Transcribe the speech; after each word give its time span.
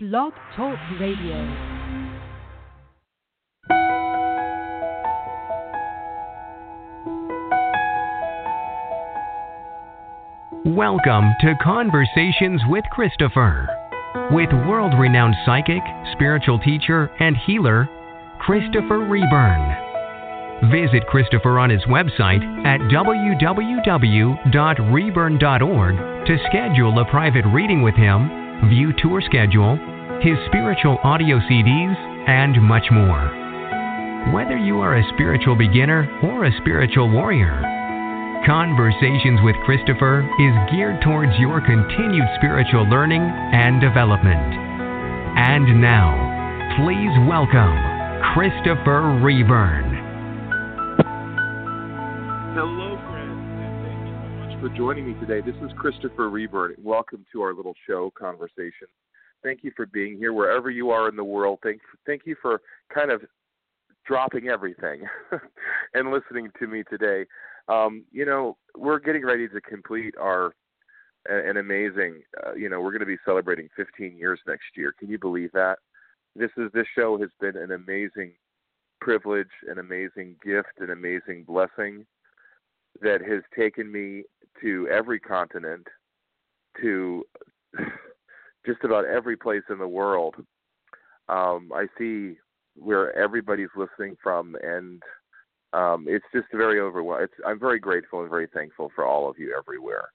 Blog 0.00 0.32
Talk 0.54 0.78
Radio. 1.00 1.34
Welcome 10.66 11.34
to 11.40 11.54
Conversations 11.60 12.62
with 12.68 12.84
Christopher, 12.92 13.66
with 14.30 14.52
world 14.68 14.94
renowned 15.00 15.34
psychic, 15.44 15.82
spiritual 16.12 16.60
teacher, 16.60 17.10
and 17.18 17.36
healer, 17.36 17.88
Christopher 18.38 19.00
Reburn. 19.00 20.70
Visit 20.70 21.08
Christopher 21.08 21.58
on 21.58 21.70
his 21.70 21.82
website 21.86 22.44
at 22.64 22.78
www.reburn.org 22.82 23.86
to 26.26 26.38
schedule 26.48 26.98
a 27.00 27.04
private 27.10 27.46
reading 27.52 27.82
with 27.82 27.96
him, 27.96 28.37
view 28.66 28.92
tour 28.98 29.22
schedule, 29.22 29.76
his 30.20 30.36
spiritual 30.46 30.98
audio 31.04 31.38
CDs, 31.50 31.96
and 32.28 32.60
much 32.62 32.84
more. 32.90 34.34
Whether 34.34 34.58
you 34.58 34.80
are 34.80 34.96
a 34.96 35.08
spiritual 35.14 35.54
beginner 35.54 36.08
or 36.22 36.44
a 36.44 36.56
spiritual 36.60 37.10
warrior, 37.10 37.62
Conversations 38.46 39.40
with 39.42 39.56
Christopher 39.64 40.20
is 40.38 40.70
geared 40.70 41.02
towards 41.02 41.32
your 41.38 41.60
continued 41.60 42.26
spiritual 42.36 42.88
learning 42.88 43.20
and 43.20 43.80
development. 43.80 44.54
And 45.36 45.82
now, 45.82 46.14
please 46.78 47.12
welcome 47.28 47.76
Christopher 48.32 49.18
Reburn. 49.20 49.87
For 54.68 54.76
joining 54.76 55.06
me 55.06 55.14
today. 55.20 55.40
This 55.40 55.56
is 55.62 55.70
Christopher 55.76 56.28
Reburn. 56.28 56.74
Welcome 56.82 57.24
to 57.32 57.42
our 57.42 57.54
little 57.54 57.74
show, 57.86 58.12
Conversation. 58.18 58.88
Thank 59.42 59.60
you 59.62 59.70
for 59.76 59.86
being 59.86 60.18
here 60.18 60.32
wherever 60.32 60.70
you 60.70 60.90
are 60.90 61.08
in 61.08 61.16
the 61.16 61.24
world. 61.24 61.60
Thank, 61.62 61.80
thank 62.06 62.22
you 62.24 62.36
for 62.40 62.60
kind 62.92 63.10
of 63.10 63.22
dropping 64.06 64.48
everything 64.48 65.02
and 65.94 66.10
listening 66.10 66.50
to 66.58 66.66
me 66.66 66.82
today. 66.90 67.24
Um, 67.68 68.04
you 68.10 68.24
know, 68.24 68.56
we're 68.76 68.98
getting 68.98 69.24
ready 69.24 69.48
to 69.48 69.60
complete 69.60 70.14
our 70.20 70.54
an 71.26 71.58
amazing. 71.58 72.22
Uh, 72.44 72.54
you 72.54 72.68
know, 72.68 72.80
we're 72.80 72.92
going 72.92 73.00
to 73.00 73.06
be 73.06 73.18
celebrating 73.24 73.68
15 73.76 74.16
years 74.16 74.40
next 74.46 74.76
year. 74.76 74.92
Can 74.98 75.08
you 75.08 75.18
believe 75.18 75.52
that? 75.52 75.78
This 76.36 76.50
is 76.56 76.70
this 76.72 76.86
show 76.94 77.18
has 77.18 77.30
been 77.40 77.56
an 77.56 77.72
amazing 77.72 78.32
privilege, 79.00 79.48
an 79.68 79.78
amazing 79.78 80.36
gift, 80.44 80.80
an 80.80 80.90
amazing 80.90 81.44
blessing 81.46 82.06
that 83.00 83.20
has 83.22 83.42
taken 83.56 83.90
me 83.90 84.24
to 84.62 84.88
every 84.88 85.20
continent, 85.20 85.86
to 86.80 87.24
just 88.66 88.84
about 88.84 89.04
every 89.04 89.36
place 89.36 89.62
in 89.70 89.78
the 89.78 89.88
world. 89.88 90.36
Um, 91.28 91.70
I 91.74 91.86
see 91.98 92.36
where 92.76 93.16
everybody's 93.16 93.68
listening 93.76 94.16
from, 94.22 94.56
and 94.62 95.02
um, 95.72 96.06
it's 96.08 96.24
just 96.34 96.46
very 96.52 96.80
overwhelming. 96.80 97.28
I'm 97.46 97.58
very 97.58 97.78
grateful 97.78 98.20
and 98.20 98.30
very 98.30 98.48
thankful 98.52 98.90
for 98.94 99.04
all 99.04 99.28
of 99.28 99.38
you 99.38 99.54
everywhere. 99.56 100.08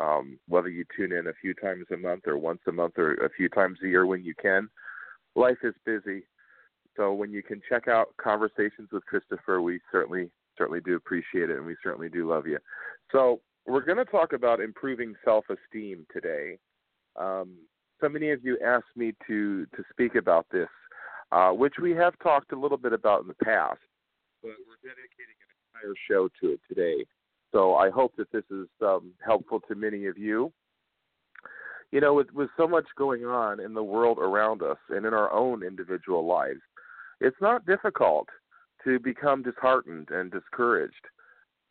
Um, 0.00 0.38
whether 0.48 0.68
you 0.68 0.84
tune 0.96 1.12
in 1.12 1.28
a 1.28 1.32
few 1.40 1.54
times 1.54 1.86
a 1.92 1.96
month 1.96 2.26
or 2.26 2.36
once 2.36 2.60
a 2.66 2.72
month 2.72 2.98
or 2.98 3.14
a 3.14 3.30
few 3.30 3.48
times 3.48 3.78
a 3.82 3.88
year 3.88 4.06
when 4.06 4.24
you 4.24 4.34
can, 4.40 4.68
life 5.36 5.58
is 5.62 5.74
busy. 5.84 6.24
So 6.96 7.12
when 7.12 7.32
you 7.32 7.42
can 7.42 7.60
check 7.68 7.88
out 7.88 8.08
conversations 8.22 8.88
with 8.92 9.04
Christopher, 9.06 9.62
we 9.62 9.80
certainly 9.90 10.30
certainly 10.58 10.80
do 10.80 10.96
appreciate 10.96 11.50
it, 11.50 11.56
and 11.56 11.66
we 11.66 11.76
certainly 11.82 12.08
do 12.08 12.28
love 12.28 12.46
you. 12.46 12.58
So 13.10 13.40
we're 13.66 13.84
going 13.84 13.98
to 13.98 14.04
talk 14.04 14.32
about 14.32 14.60
improving 14.60 15.14
self-esteem 15.24 16.06
today. 16.12 16.58
Um, 17.16 17.56
so 18.00 18.08
many 18.08 18.30
of 18.30 18.44
you 18.44 18.58
asked 18.64 18.96
me 18.96 19.12
to 19.26 19.66
to 19.66 19.82
speak 19.90 20.16
about 20.16 20.46
this, 20.50 20.68
uh, 21.30 21.50
which 21.50 21.74
we 21.80 21.92
have 21.92 22.14
talked 22.22 22.52
a 22.52 22.58
little 22.58 22.78
bit 22.78 22.92
about 22.92 23.22
in 23.22 23.28
the 23.28 23.44
past 23.44 23.78
but 24.42 24.50
we're 24.66 24.82
dedicating 24.82 25.38
an 25.38 25.54
entire 25.70 25.94
show 26.10 26.28
to 26.40 26.52
it 26.52 26.60
today. 26.68 27.06
So 27.52 27.74
I 27.76 27.90
hope 27.90 28.14
that 28.16 28.32
this 28.32 28.44
is 28.50 28.66
um, 28.82 29.12
helpful 29.24 29.60
to 29.68 29.74
many 29.74 30.06
of 30.06 30.18
you. 30.18 30.52
You 31.92 32.00
know, 32.00 32.14
with, 32.14 32.32
with 32.32 32.48
so 32.56 32.66
much 32.66 32.86
going 32.96 33.24
on 33.24 33.60
in 33.60 33.74
the 33.74 33.82
world 33.82 34.18
around 34.18 34.62
us 34.62 34.78
and 34.88 35.04
in 35.04 35.14
our 35.14 35.30
own 35.32 35.62
individual 35.62 36.26
lives, 36.26 36.60
it's 37.20 37.36
not 37.40 37.66
difficult 37.66 38.28
to 38.84 38.98
become 38.98 39.42
disheartened 39.42 40.08
and 40.10 40.30
discouraged. 40.32 41.06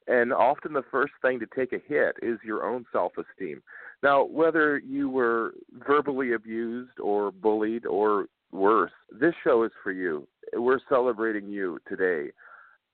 And 0.08 0.34
often 0.34 0.74
the 0.74 0.84
first 0.92 1.14
thing 1.22 1.40
to 1.40 1.48
take 1.56 1.74
a 1.74 1.82
hit 1.88 2.16
is 2.22 2.40
your 2.44 2.64
own 2.64 2.86
self 2.92 3.14
esteem. 3.18 3.62
Now, 4.04 4.26
whether 4.26 4.80
you 4.80 5.10
were 5.10 5.54
verbally 5.86 6.34
abused 6.34 7.00
or 7.00 7.32
bullied 7.32 7.86
or 7.86 8.26
worse, 8.52 8.92
this 9.12 9.34
show 9.44 9.64
is 9.64 9.72
for 9.84 9.92
you. 9.92 10.28
We're 10.54 10.80
celebrating 10.90 11.48
you 11.48 11.80
today 11.88 12.32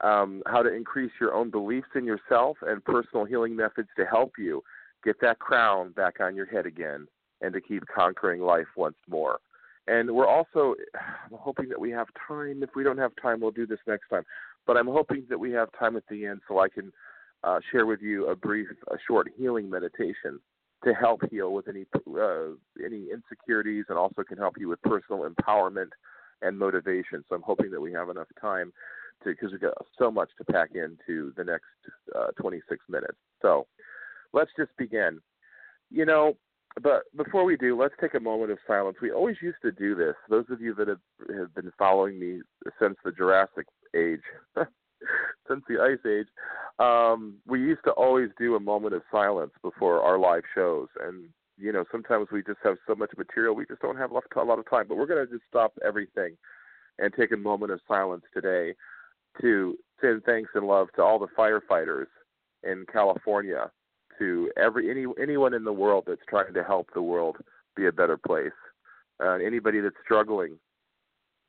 um, 0.01 0.43
how 0.45 0.61
to 0.61 0.73
increase 0.73 1.11
your 1.19 1.33
own 1.33 1.49
beliefs 1.49 1.87
in 1.95 2.05
yourself 2.05 2.57
and 2.61 2.83
personal 2.83 3.25
healing 3.25 3.55
methods 3.55 3.89
to 3.97 4.05
help 4.05 4.33
you 4.37 4.61
get 5.03 5.19
that 5.21 5.39
crown 5.39 5.91
back 5.91 6.19
on 6.19 6.35
your 6.35 6.45
head 6.45 6.65
again 6.65 7.07
and 7.41 7.53
to 7.53 7.61
keep 7.61 7.83
conquering 7.93 8.41
life 8.41 8.67
once 8.75 8.97
more. 9.09 9.39
And 9.87 10.11
we're 10.11 10.27
also 10.27 10.75
I'm 10.95 11.37
hoping 11.39 11.69
that 11.69 11.79
we 11.79 11.91
have 11.91 12.07
time. 12.27 12.61
If 12.61 12.71
we 12.75 12.83
don't 12.83 12.97
have 12.97 13.11
time, 13.21 13.39
we'll 13.39 13.51
do 13.51 13.65
this 13.65 13.79
next 13.87 14.09
time. 14.09 14.23
But 14.67 14.77
I'm 14.77 14.87
hoping 14.87 15.25
that 15.29 15.39
we 15.39 15.51
have 15.53 15.69
time 15.79 15.95
at 15.95 16.03
the 16.09 16.25
end 16.25 16.41
so 16.47 16.59
I 16.59 16.67
can 16.69 16.91
uh, 17.43 17.59
share 17.71 17.85
with 17.85 18.01
you 18.01 18.27
a 18.27 18.35
brief, 18.35 18.67
a 18.91 18.97
short 19.07 19.29
healing 19.37 19.69
meditation 19.69 20.39
to 20.83 20.93
help 20.93 21.21
heal 21.31 21.53
with 21.53 21.67
any 21.67 21.85
uh, 21.95 22.49
any 22.85 23.07
insecurities, 23.11 23.85
and 23.89 23.97
also 23.97 24.23
can 24.23 24.37
help 24.37 24.55
you 24.59 24.67
with 24.67 24.81
personal 24.83 25.27
empowerment 25.27 25.89
and 26.41 26.59
motivation. 26.59 27.23
So 27.27 27.35
I'm 27.35 27.41
hoping 27.41 27.71
that 27.71 27.81
we 27.81 27.93
have 27.93 28.09
enough 28.09 28.27
time 28.39 28.71
to 29.23 29.29
because 29.31 29.51
we've 29.51 29.61
got 29.61 29.73
so 29.97 30.11
much 30.11 30.29
to 30.37 30.45
pack 30.45 30.71
into 30.75 31.33
the 31.35 31.43
next 31.43 31.65
uh, 32.15 32.27
26 32.39 32.79
minutes. 32.89 33.17
So 33.41 33.65
let's 34.33 34.51
just 34.57 34.71
begin. 34.77 35.19
You 35.89 36.05
know, 36.05 36.37
but 36.83 37.03
before 37.15 37.43
we 37.43 37.57
do, 37.57 37.79
let's 37.79 37.95
take 37.99 38.13
a 38.13 38.19
moment 38.19 38.51
of 38.51 38.59
silence. 38.67 38.97
We 39.01 39.11
always 39.11 39.37
used 39.41 39.61
to 39.63 39.71
do 39.71 39.95
this. 39.95 40.15
Those 40.29 40.45
of 40.51 40.61
you 40.61 40.75
that 40.75 40.87
have, 40.87 40.99
have 41.35 41.55
been 41.55 41.71
following 41.79 42.19
me 42.19 42.41
since 42.79 42.97
the 43.03 43.11
Jurassic 43.11 43.65
Age, 43.95 44.21
since 45.47 45.63
the 45.67 45.79
Ice 45.81 46.05
Age, 46.05 46.27
um, 46.79 47.35
we 47.45 47.59
used 47.59 47.83
to 47.85 47.91
always 47.91 48.29
do 48.37 48.55
a 48.55 48.59
moment 48.59 48.93
of 48.93 49.01
silence 49.11 49.51
before 49.61 50.01
our 50.01 50.17
live 50.17 50.43
shows. 50.55 50.87
And 51.01 51.29
you 51.57 51.71
know, 51.71 51.85
sometimes 51.91 52.27
we 52.31 52.43
just 52.43 52.59
have 52.63 52.77
so 52.85 52.95
much 52.95 53.11
material, 53.17 53.55
we 53.55 53.65
just 53.65 53.81
don't 53.81 53.97
have 53.97 54.11
a 54.11 54.43
lot 54.43 54.59
of 54.59 54.69
time. 54.69 54.85
But 54.87 54.97
we're 54.97 55.07
going 55.07 55.25
to 55.25 55.31
just 55.31 55.43
stop 55.49 55.73
everything 55.85 56.37
and 56.99 57.11
take 57.13 57.31
a 57.31 57.37
moment 57.37 57.71
of 57.71 57.79
silence 57.87 58.23
today 58.33 58.75
to 59.41 59.77
send 60.01 60.23
thanks 60.23 60.51
and 60.55 60.67
love 60.67 60.87
to 60.95 61.03
all 61.03 61.19
the 61.19 61.27
firefighters 61.37 62.07
in 62.63 62.85
California, 62.91 63.71
to 64.19 64.51
every 64.57 64.89
any 64.89 65.05
anyone 65.21 65.53
in 65.53 65.63
the 65.63 65.73
world 65.73 66.05
that's 66.07 66.21
trying 66.27 66.53
to 66.53 66.63
help 66.63 66.89
the 66.93 67.01
world 67.01 67.37
be 67.75 67.85
a 67.85 67.91
better 67.91 68.17
place. 68.17 68.51
Uh, 69.23 69.33
anybody 69.33 69.79
that's 69.79 69.95
struggling, 70.03 70.57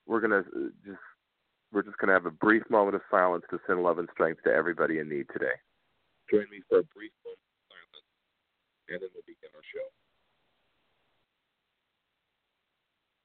we're 0.07 0.21
gonna 0.21 0.39
uh, 0.41 0.69
just 0.85 0.99
we're 1.73 1.83
just 1.83 1.99
gonna 1.99 2.13
have 2.13 2.27
a 2.27 2.31
brief 2.31 2.63
moment 2.71 2.97
of 2.97 3.03
silence 3.11 3.45
to 3.51 3.59
send 3.67 3.83
love 3.83 3.99
and 3.99 4.09
strength 4.13 4.43
to 4.45 4.53
everybody 4.53 4.99
in 4.99 5.09
need 5.09 5.27
today. 5.33 5.57
Join 6.31 6.47
me 6.51 6.61
for 6.69 6.81
a 6.81 6.85
brief 6.95 7.13
moment 7.25 7.41
of 7.41 7.65
silence, 7.69 8.07
and 8.89 9.03
then 9.03 9.09
we'll 9.15 9.23
begin 9.27 9.51
our 9.55 9.63
show. 9.73 9.87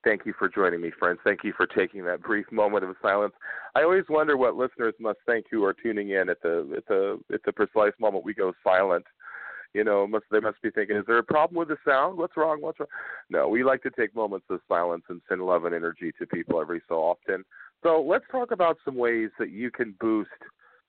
Thank 0.03 0.25
you 0.25 0.33
for 0.37 0.49
joining 0.49 0.81
me, 0.81 0.91
friends. 0.99 1.19
Thank 1.23 1.45
you 1.45 1.53
for 1.55 1.65
taking 1.65 2.03
that 2.05 2.21
brief 2.21 2.45
moment 2.51 2.83
of 2.83 2.95
silence. 3.01 3.33
I 3.75 3.83
always 3.83 4.03
wonder 4.09 4.35
what 4.35 4.55
listeners 4.55 4.93
must 4.99 5.19
think 5.25 5.45
who 5.49 5.63
are 5.63 5.73
tuning 5.73 6.09
in 6.09 6.29
at 6.29 6.41
the 6.41 6.73
at 6.75 6.85
the 6.87 7.19
at 7.33 7.41
the 7.45 7.53
precise 7.53 7.93
moment 7.99 8.25
we 8.25 8.33
go 8.33 8.51
silent. 8.63 9.05
You 9.73 9.83
know, 9.83 10.05
must 10.05 10.25
they 10.29 10.41
must 10.41 10.61
be 10.61 10.69
thinking, 10.71 10.97
is 10.97 11.05
there 11.07 11.17
a 11.17 11.23
problem 11.23 11.57
with 11.57 11.69
the 11.69 11.77
sound? 11.87 12.17
What's 12.17 12.37
wrong? 12.37 12.61
What's 12.61 12.79
wrong? 12.79 12.89
No, 13.29 13.47
we 13.47 13.63
like 13.63 13.81
to 13.83 13.89
take 13.89 14.13
moments 14.13 14.45
of 14.49 14.59
silence 14.67 15.03
and 15.09 15.21
send 15.27 15.41
love 15.41 15.65
and 15.65 15.73
energy 15.73 16.11
to 16.19 16.27
people 16.27 16.61
every 16.61 16.81
so 16.87 16.95
often. 16.95 17.43
So 17.83 18.01
let's 18.01 18.25
talk 18.31 18.51
about 18.51 18.77
some 18.85 18.95
ways 18.95 19.29
that 19.37 19.51
you 19.51 19.69
can 19.69 19.95
boost 19.99 20.29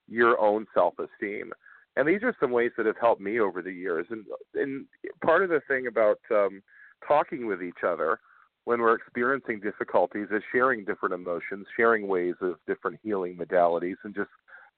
your 0.09 0.41
own 0.41 0.67
self-esteem. 0.73 1.53
And 1.97 2.09
these 2.09 2.23
are 2.23 2.35
some 2.41 2.51
ways 2.51 2.71
that 2.77 2.87
have 2.87 2.97
helped 3.01 3.21
me 3.21 3.41
over 3.41 3.63
the 3.63 3.73
years. 3.73 4.07
And 4.11 4.25
and 4.55 4.87
part 5.25 5.43
of 5.43 5.51
the 5.51 5.61
thing 5.69 5.87
about 5.87 6.19
um, 6.31 6.63
talking 7.07 7.47
with 7.47 7.63
each 7.63 7.85
other 7.87 8.19
when 8.65 8.81
we're 8.81 8.95
experiencing 8.95 9.61
difficulties 9.61 10.29
is 10.31 10.43
sharing 10.51 10.85
different 10.85 11.15
emotions, 11.15 11.67
sharing 11.77 12.09
ways 12.09 12.35
of 12.41 12.55
different 12.67 12.99
healing 13.03 13.37
modalities, 13.37 13.97
and 14.05 14.15
just 14.15 14.31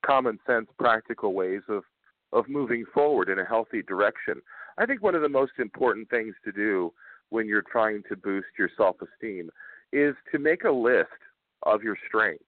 common 0.05 0.39
sense, 0.47 0.67
practical 0.79 1.33
ways 1.33 1.63
of 1.69 1.85
of 2.33 2.49
moving 2.49 2.85
forward 2.93 3.29
in 3.29 3.39
a 3.39 3.45
healthy 3.45 3.83
direction. 3.83 4.43
I 4.79 4.85
think 4.85 5.03
one 5.03 5.15
of 5.15 5.23
the 5.23 5.29
most 5.29 5.53
important 5.59 6.11
things 6.11 6.35
to 6.45 6.53
do 6.53 6.93
when 7.31 7.47
you're 7.47 7.63
trying 7.63 8.03
to 8.09 8.17
boost 8.17 8.49
your 8.59 8.69
self-esteem 8.77 9.49
is 9.93 10.15
to 10.33 10.39
make 10.39 10.65
a 10.65 10.71
list 10.71 11.09
of 11.63 11.83
your 11.83 11.97
strengths. 12.07 12.45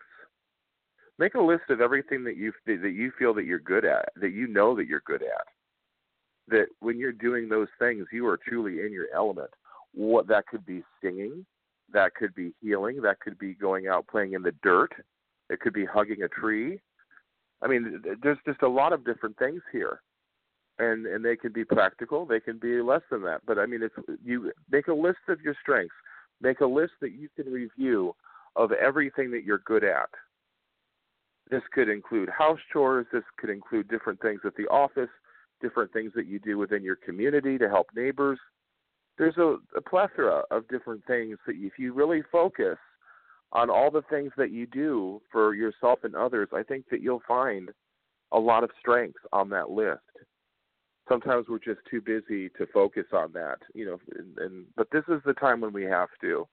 Make 1.18 1.34
a 1.34 1.40
list 1.40 1.64
of 1.68 1.80
everything 1.80 2.22
that 2.24 2.36
you 2.36 2.52
that 2.66 2.92
you 2.94 3.12
feel 3.18 3.34
that 3.34 3.44
you're 3.44 3.58
good 3.58 3.84
at, 3.84 4.10
that 4.20 4.32
you 4.32 4.46
know 4.46 4.76
that 4.76 4.86
you're 4.86 5.02
good 5.04 5.22
at. 5.22 5.46
That 6.48 6.66
when 6.80 6.98
you're 6.98 7.12
doing 7.12 7.48
those 7.48 7.68
things, 7.78 8.06
you 8.12 8.26
are 8.26 8.38
truly 8.38 8.86
in 8.86 8.92
your 8.92 9.06
element 9.14 9.50
what 9.94 10.28
that 10.28 10.46
could 10.46 10.64
be 10.64 10.82
singing, 11.02 11.44
That 11.92 12.14
could 12.14 12.34
be 12.34 12.52
healing. 12.60 13.00
That 13.02 13.20
could 13.20 13.38
be 13.38 13.54
going 13.54 13.88
out 13.88 14.06
playing 14.06 14.34
in 14.34 14.42
the 14.42 14.52
dirt. 14.62 14.92
It 15.50 15.60
could 15.60 15.72
be 15.72 15.86
hugging 15.86 16.22
a 16.22 16.28
tree. 16.28 16.80
I 17.62 17.66
mean, 17.66 18.02
there's 18.22 18.38
just 18.46 18.62
a 18.62 18.68
lot 18.68 18.92
of 18.92 19.04
different 19.04 19.36
things 19.38 19.62
here, 19.72 20.00
and 20.78 21.06
and 21.06 21.24
they 21.24 21.34
can 21.34 21.52
be 21.52 21.64
practical. 21.64 22.26
They 22.26 22.38
can 22.38 22.58
be 22.58 22.80
less 22.80 23.00
than 23.10 23.22
that. 23.22 23.40
But 23.46 23.58
I 23.58 23.66
mean, 23.66 23.82
it's 23.82 23.94
you 24.24 24.52
make 24.70 24.86
a 24.88 24.92
list 24.92 25.18
of 25.28 25.40
your 25.40 25.56
strengths. 25.60 25.94
Make 26.40 26.60
a 26.60 26.66
list 26.66 26.92
that 27.00 27.12
you 27.12 27.28
can 27.34 27.50
review 27.52 28.14
of 28.58 28.72
everything 28.72 29.30
that 29.30 29.44
you're 29.44 29.62
good 29.64 29.84
at. 29.84 30.10
This 31.50 31.62
could 31.72 31.88
include 31.88 32.28
house 32.28 32.58
chores. 32.72 33.06
This 33.12 33.22
could 33.38 33.48
include 33.48 33.88
different 33.88 34.20
things 34.20 34.40
at 34.44 34.54
the 34.56 34.66
office, 34.66 35.08
different 35.62 35.92
things 35.92 36.12
that 36.14 36.26
you 36.26 36.38
do 36.40 36.58
within 36.58 36.82
your 36.82 36.96
community 36.96 37.56
to 37.56 37.68
help 37.68 37.86
neighbors. 37.94 38.38
There's 39.16 39.38
a, 39.38 39.56
a 39.76 39.80
plethora 39.80 40.42
of 40.50 40.68
different 40.68 41.06
things 41.06 41.38
that 41.46 41.54
if 41.56 41.78
you 41.78 41.94
really 41.94 42.22
focus 42.30 42.76
on 43.52 43.70
all 43.70 43.90
the 43.90 44.02
things 44.10 44.32
that 44.36 44.50
you 44.50 44.66
do 44.66 45.22
for 45.32 45.54
yourself 45.54 46.00
and 46.02 46.14
others, 46.14 46.48
I 46.52 46.62
think 46.62 46.84
that 46.90 47.00
you'll 47.00 47.22
find 47.26 47.70
a 48.32 48.38
lot 48.38 48.64
of 48.64 48.70
strengths 48.78 49.20
on 49.32 49.48
that 49.50 49.70
list. 49.70 50.00
Sometimes 51.08 51.46
we're 51.48 51.58
just 51.58 51.80
too 51.90 52.02
busy 52.02 52.50
to 52.50 52.66
focus 52.74 53.06
on 53.14 53.32
that, 53.32 53.58
you 53.74 53.86
know, 53.86 53.98
and, 54.18 54.36
and 54.38 54.66
but 54.76 54.88
this 54.92 55.04
is 55.08 55.22
the 55.24 55.32
time 55.32 55.62
when 55.62 55.72
we 55.72 55.84
have 55.84 56.10
to 56.20 56.46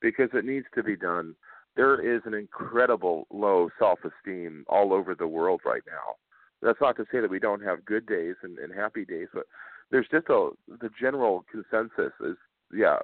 because 0.00 0.30
it 0.32 0.44
needs 0.44 0.66
to 0.74 0.82
be 0.82 0.96
done. 0.96 1.34
There 1.76 2.00
is 2.00 2.22
an 2.24 2.34
incredible 2.34 3.26
low 3.32 3.68
self-esteem 3.78 4.64
all 4.68 4.92
over 4.92 5.14
the 5.14 5.26
world 5.26 5.62
right 5.64 5.82
now. 5.86 6.16
That's 6.62 6.80
not 6.80 6.96
to 6.96 7.04
say 7.10 7.20
that 7.20 7.30
we 7.30 7.40
don't 7.40 7.62
have 7.62 7.84
good 7.84 8.06
days 8.06 8.36
and, 8.42 8.58
and 8.58 8.72
happy 8.72 9.04
days, 9.04 9.28
but 9.34 9.44
there's 9.90 10.08
just 10.10 10.28
a 10.28 10.50
the 10.68 10.90
general 11.00 11.44
consensus 11.50 12.12
is 12.20 12.36
yeah, 12.72 12.96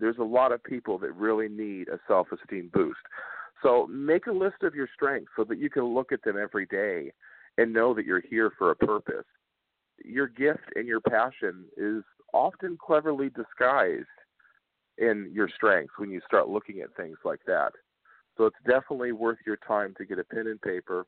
there's 0.00 0.18
a 0.18 0.24
lot 0.24 0.52
of 0.52 0.62
people 0.64 0.98
that 0.98 1.12
really 1.12 1.48
need 1.48 1.88
a 1.88 1.98
self 2.08 2.28
esteem 2.32 2.70
boost. 2.72 3.00
So 3.62 3.86
make 3.86 4.26
a 4.26 4.32
list 4.32 4.62
of 4.62 4.74
your 4.74 4.88
strengths 4.92 5.30
so 5.36 5.44
that 5.44 5.58
you 5.58 5.70
can 5.70 5.84
look 5.94 6.10
at 6.10 6.22
them 6.22 6.36
every 6.40 6.66
day 6.66 7.12
and 7.58 7.72
know 7.72 7.94
that 7.94 8.04
you're 8.04 8.22
here 8.28 8.50
for 8.58 8.70
a 8.70 8.76
purpose. 8.76 9.26
Your 10.04 10.26
gift 10.26 10.64
and 10.74 10.88
your 10.88 11.00
passion 11.00 11.66
is 11.76 12.02
often 12.32 12.76
cleverly 12.84 13.30
disguised 13.30 14.06
in 14.98 15.30
your 15.32 15.48
strengths 15.54 15.94
when 15.98 16.10
you 16.10 16.20
start 16.26 16.48
looking 16.48 16.80
at 16.80 16.94
things 16.96 17.18
like 17.24 17.40
that. 17.46 17.72
So 18.36 18.46
it's 18.46 18.56
definitely 18.66 19.12
worth 19.12 19.38
your 19.46 19.58
time 19.66 19.94
to 19.98 20.04
get 20.04 20.18
a 20.18 20.24
pen 20.24 20.46
and 20.46 20.60
paper 20.60 21.06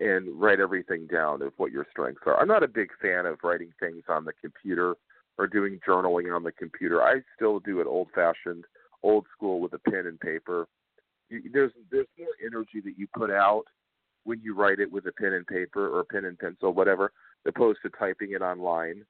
and 0.00 0.40
write 0.40 0.60
everything 0.60 1.06
down 1.06 1.42
of 1.42 1.52
what 1.56 1.72
your 1.72 1.86
strengths 1.90 2.22
are. 2.26 2.38
I'm 2.38 2.48
not 2.48 2.62
a 2.62 2.68
big 2.68 2.90
fan 3.00 3.26
of 3.26 3.38
writing 3.42 3.70
things 3.80 4.02
on 4.08 4.24
the 4.24 4.32
computer 4.40 4.94
or 5.38 5.46
doing 5.46 5.80
journaling 5.86 6.34
on 6.34 6.42
the 6.42 6.52
computer. 6.52 7.02
I 7.02 7.20
still 7.34 7.60
do 7.60 7.80
it 7.80 7.86
old 7.86 8.08
fashioned, 8.14 8.64
old 9.02 9.26
school 9.34 9.60
with 9.60 9.72
a 9.72 9.90
pen 9.90 10.06
and 10.06 10.20
paper. 10.20 10.66
There's 11.30 11.72
there's 11.90 12.06
more 12.18 12.28
energy 12.44 12.80
that 12.84 12.98
you 12.98 13.06
put 13.16 13.30
out 13.30 13.64
when 14.24 14.40
you 14.42 14.54
write 14.54 14.80
it 14.80 14.90
with 14.90 15.06
a 15.06 15.12
pen 15.12 15.32
and 15.32 15.46
paper 15.46 15.88
or 15.88 16.00
a 16.00 16.04
pen 16.04 16.24
and 16.24 16.38
pencil, 16.38 16.72
whatever, 16.72 17.12
opposed 17.46 17.78
to 17.82 17.90
typing 17.90 18.32
it 18.32 18.42
online. 18.42 19.04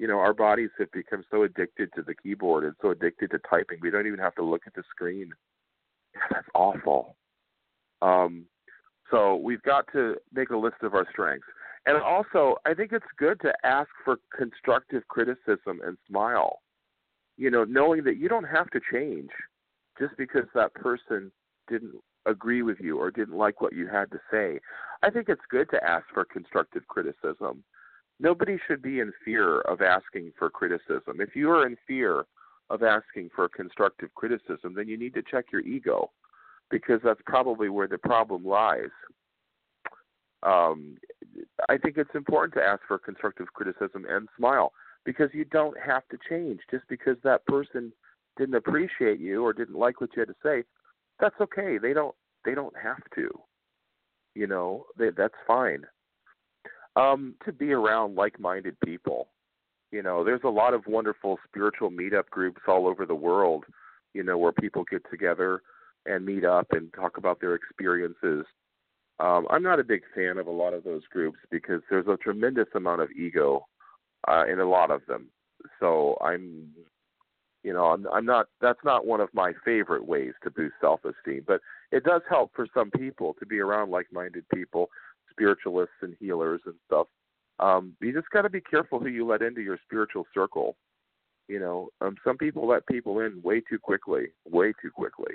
You 0.00 0.06
know, 0.06 0.18
our 0.18 0.32
bodies 0.32 0.70
have 0.78 0.90
become 0.92 1.24
so 1.30 1.42
addicted 1.42 1.90
to 1.94 2.00
the 2.00 2.14
keyboard 2.14 2.64
and 2.64 2.72
so 2.80 2.88
addicted 2.88 3.32
to 3.32 3.38
typing, 3.50 3.80
we 3.82 3.90
don't 3.90 4.06
even 4.06 4.18
have 4.18 4.34
to 4.36 4.42
look 4.42 4.62
at 4.66 4.72
the 4.72 4.82
screen. 4.90 5.30
That's 6.30 6.48
awful. 6.54 7.16
Um, 8.00 8.46
so 9.10 9.36
we've 9.36 9.60
got 9.60 9.84
to 9.92 10.16
make 10.32 10.48
a 10.48 10.56
list 10.56 10.76
of 10.80 10.94
our 10.94 11.06
strengths. 11.12 11.46
And 11.84 11.98
also, 11.98 12.56
I 12.64 12.72
think 12.72 12.92
it's 12.92 13.04
good 13.18 13.42
to 13.42 13.52
ask 13.62 13.90
for 14.02 14.16
constructive 14.34 15.06
criticism 15.08 15.82
and 15.84 15.98
smile. 16.08 16.60
You 17.36 17.50
know, 17.50 17.64
knowing 17.64 18.02
that 18.04 18.16
you 18.16 18.26
don't 18.30 18.44
have 18.44 18.70
to 18.70 18.80
change 18.90 19.28
just 19.98 20.16
because 20.16 20.46
that 20.54 20.72
person 20.72 21.30
didn't 21.68 21.92
agree 22.24 22.62
with 22.62 22.78
you 22.80 22.98
or 22.98 23.10
didn't 23.10 23.36
like 23.36 23.60
what 23.60 23.74
you 23.74 23.86
had 23.86 24.10
to 24.12 24.18
say. 24.32 24.60
I 25.02 25.10
think 25.10 25.28
it's 25.28 25.42
good 25.50 25.68
to 25.72 25.84
ask 25.84 26.06
for 26.14 26.24
constructive 26.24 26.88
criticism. 26.88 27.64
Nobody 28.20 28.58
should 28.66 28.82
be 28.82 29.00
in 29.00 29.12
fear 29.24 29.60
of 29.62 29.80
asking 29.80 30.32
for 30.38 30.50
criticism. 30.50 31.20
If 31.20 31.34
you 31.34 31.50
are 31.50 31.66
in 31.66 31.76
fear 31.86 32.26
of 32.68 32.82
asking 32.82 33.30
for 33.34 33.48
constructive 33.48 34.14
criticism, 34.14 34.74
then 34.76 34.86
you 34.86 34.98
need 34.98 35.14
to 35.14 35.22
check 35.22 35.46
your 35.52 35.62
ego 35.62 36.10
because 36.70 37.00
that's 37.02 37.20
probably 37.26 37.68
where 37.68 37.88
the 37.88 37.98
problem 37.98 38.44
lies 38.44 38.90
um, 40.42 40.96
I 41.68 41.76
think 41.76 41.96
it's 41.96 42.14
important 42.14 42.54
to 42.54 42.62
ask 42.62 42.80
for 42.86 42.98
constructive 42.98 43.52
criticism 43.52 44.06
and 44.08 44.28
smile 44.36 44.72
because 45.04 45.30
you 45.32 45.44
don't 45.44 45.76
have 45.78 46.02
to 46.10 46.18
change 46.28 46.60
just 46.70 46.84
because 46.88 47.16
that 47.24 47.44
person 47.46 47.92
didn't 48.38 48.54
appreciate 48.54 49.20
you 49.20 49.44
or 49.44 49.52
didn't 49.52 49.78
like 49.78 50.00
what 50.00 50.10
you 50.16 50.20
had 50.20 50.28
to 50.28 50.34
say. 50.42 50.62
That's 51.18 51.34
okay. 51.40 51.78
They 51.78 51.92
don't. 51.92 52.14
They 52.44 52.54
don't 52.54 52.74
have 52.82 53.02
to. 53.16 53.28
You 54.34 54.46
know, 54.46 54.86
they, 54.98 55.10
that's 55.14 55.34
fine. 55.46 55.84
Um, 56.96 57.34
to 57.44 57.52
be 57.52 57.72
around 57.72 58.16
like-minded 58.16 58.76
people. 58.84 59.28
You 59.92 60.02
know, 60.02 60.24
there's 60.24 60.42
a 60.44 60.48
lot 60.48 60.74
of 60.74 60.86
wonderful 60.86 61.38
spiritual 61.48 61.90
meetup 61.90 62.28
groups 62.30 62.62
all 62.66 62.86
over 62.86 63.06
the 63.06 63.14
world. 63.14 63.64
You 64.12 64.24
know, 64.24 64.38
where 64.38 64.52
people 64.52 64.84
get 64.90 65.02
together 65.10 65.62
and 66.06 66.24
meet 66.24 66.44
up 66.44 66.66
and 66.72 66.92
talk 66.92 67.16
about 67.16 67.40
their 67.40 67.54
experiences 67.54 68.44
um, 69.20 69.46
I'm 69.50 69.62
not 69.62 69.78
a 69.78 69.84
big 69.84 70.02
fan 70.14 70.38
of 70.38 70.46
a 70.46 70.50
lot 70.50 70.72
of 70.72 70.82
those 70.82 71.02
groups 71.12 71.38
because 71.50 71.82
there's 71.90 72.06
a 72.06 72.16
tremendous 72.16 72.68
amount 72.74 73.02
of 73.02 73.10
ego 73.10 73.66
uh, 74.26 74.44
in 74.50 74.60
a 74.60 74.68
lot 74.68 74.90
of 74.90 75.04
them. 75.06 75.26
So 75.78 76.16
I'm, 76.22 76.68
you 77.62 77.74
know, 77.74 77.86
I'm, 77.86 78.06
I'm 78.10 78.24
not. 78.24 78.46
That's 78.62 78.78
not 78.82 79.04
one 79.04 79.20
of 79.20 79.28
my 79.34 79.52
favorite 79.62 80.06
ways 80.06 80.32
to 80.42 80.50
boost 80.50 80.74
self-esteem, 80.80 81.44
but 81.46 81.60
it 81.92 82.04
does 82.04 82.22
help 82.30 82.52
for 82.56 82.66
some 82.72 82.90
people 82.90 83.34
to 83.38 83.46
be 83.46 83.60
around 83.60 83.90
like-minded 83.90 84.44
people, 84.54 84.88
spiritualists 85.30 85.94
and 86.02 86.16
healers 86.20 86.60
and 86.66 86.74
stuff. 86.86 87.06
Um, 87.58 87.94
you 88.00 88.12
just 88.12 88.30
got 88.30 88.42
to 88.42 88.50
be 88.50 88.60
careful 88.60 88.98
who 88.98 89.08
you 89.08 89.26
let 89.26 89.42
into 89.42 89.60
your 89.60 89.78
spiritual 89.84 90.26
circle. 90.32 90.76
You 91.48 91.60
know, 91.60 91.88
um, 92.00 92.16
some 92.24 92.38
people 92.38 92.66
let 92.66 92.86
people 92.86 93.20
in 93.20 93.40
way 93.42 93.60
too 93.68 93.78
quickly, 93.78 94.28
way 94.48 94.72
too 94.80 94.90
quickly 94.90 95.34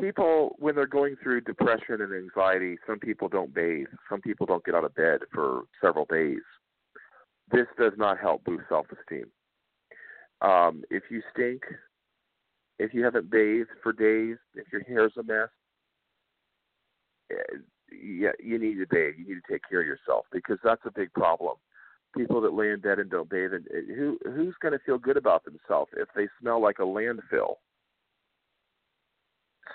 people 0.00 0.56
when 0.58 0.74
they're 0.74 0.86
going 0.86 1.16
through 1.22 1.40
depression 1.42 2.00
and 2.00 2.14
anxiety, 2.14 2.76
some 2.86 2.98
people 2.98 3.28
don't 3.28 3.54
bathe. 3.54 3.86
Some 4.08 4.20
people 4.20 4.46
don't 4.46 4.64
get 4.64 4.74
out 4.74 4.84
of 4.84 4.94
bed 4.94 5.20
for 5.32 5.62
several 5.80 6.06
days. 6.06 6.42
This 7.50 7.66
does 7.78 7.92
not 7.96 8.18
help 8.18 8.44
boost 8.44 8.64
self-esteem. 8.68 9.26
Um, 10.42 10.82
if 10.90 11.04
you 11.10 11.22
stink, 11.32 11.62
if 12.78 12.92
you 12.92 13.04
haven't 13.04 13.30
bathed 13.30 13.70
for 13.82 13.92
days, 13.92 14.36
if 14.54 14.66
your 14.72 14.82
hair's 14.84 15.12
a 15.18 15.22
mess, 15.22 15.48
yeah, 17.30 18.30
you 18.42 18.58
need 18.58 18.74
to 18.74 18.86
bathe. 18.88 19.14
You 19.18 19.26
need 19.26 19.40
to 19.46 19.52
take 19.52 19.62
care 19.68 19.80
of 19.80 19.86
yourself 19.86 20.26
because 20.32 20.58
that's 20.62 20.82
a 20.86 20.90
big 20.90 21.12
problem. 21.12 21.56
People 22.16 22.40
that 22.40 22.54
lay 22.54 22.70
in 22.70 22.80
bed 22.80 22.98
and 22.98 23.10
don't 23.10 23.28
bathe, 23.28 23.52
and 23.52 23.66
eh, 23.74 23.94
who 23.94 24.18
who's 24.24 24.54
going 24.60 24.72
to 24.72 24.78
feel 24.86 24.98
good 24.98 25.16
about 25.16 25.44
themselves 25.44 25.90
if 25.96 26.08
they 26.14 26.28
smell 26.40 26.62
like 26.62 26.78
a 26.78 26.82
landfill? 26.82 27.56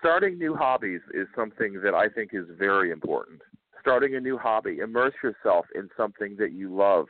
starting 0.01 0.37
new 0.37 0.55
hobbies 0.55 1.01
is 1.13 1.27
something 1.35 1.79
that 1.83 1.93
I 1.93 2.09
think 2.09 2.31
is 2.33 2.45
very 2.57 2.91
important. 2.91 3.41
Starting 3.79 4.15
a 4.15 4.19
new 4.19 4.37
hobby, 4.37 4.79
immerse 4.79 5.13
yourself 5.23 5.65
in 5.75 5.89
something 5.95 6.35
that 6.37 6.51
you 6.51 6.75
love. 6.75 7.07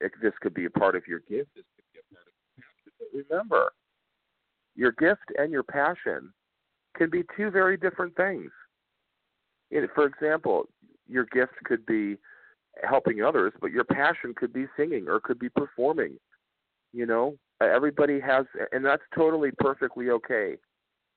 It, 0.00 0.12
this 0.22 0.32
could 0.40 0.54
be 0.54 0.64
a 0.64 0.70
part 0.70 0.96
of 0.96 1.06
your 1.06 1.20
gift. 1.20 1.50
Of 1.58 3.24
Remember, 3.28 3.72
your 4.76 4.92
gift 4.92 5.32
and 5.36 5.52
your 5.52 5.62
passion 5.62 6.32
can 6.96 7.10
be 7.10 7.24
two 7.36 7.50
very 7.50 7.76
different 7.76 8.16
things. 8.16 8.50
For 9.94 10.06
example, 10.06 10.68
your 11.08 11.26
gift 11.26 11.52
could 11.64 11.84
be 11.86 12.16
helping 12.88 13.22
others, 13.22 13.52
but 13.60 13.72
your 13.72 13.84
passion 13.84 14.34
could 14.34 14.52
be 14.52 14.66
singing 14.76 15.08
or 15.08 15.20
could 15.20 15.38
be 15.38 15.48
performing. 15.48 16.18
You 16.92 17.06
know, 17.06 17.36
everybody 17.60 18.20
has, 18.20 18.46
and 18.72 18.84
that's 18.84 19.02
totally 19.14 19.50
perfectly 19.58 20.10
okay 20.10 20.56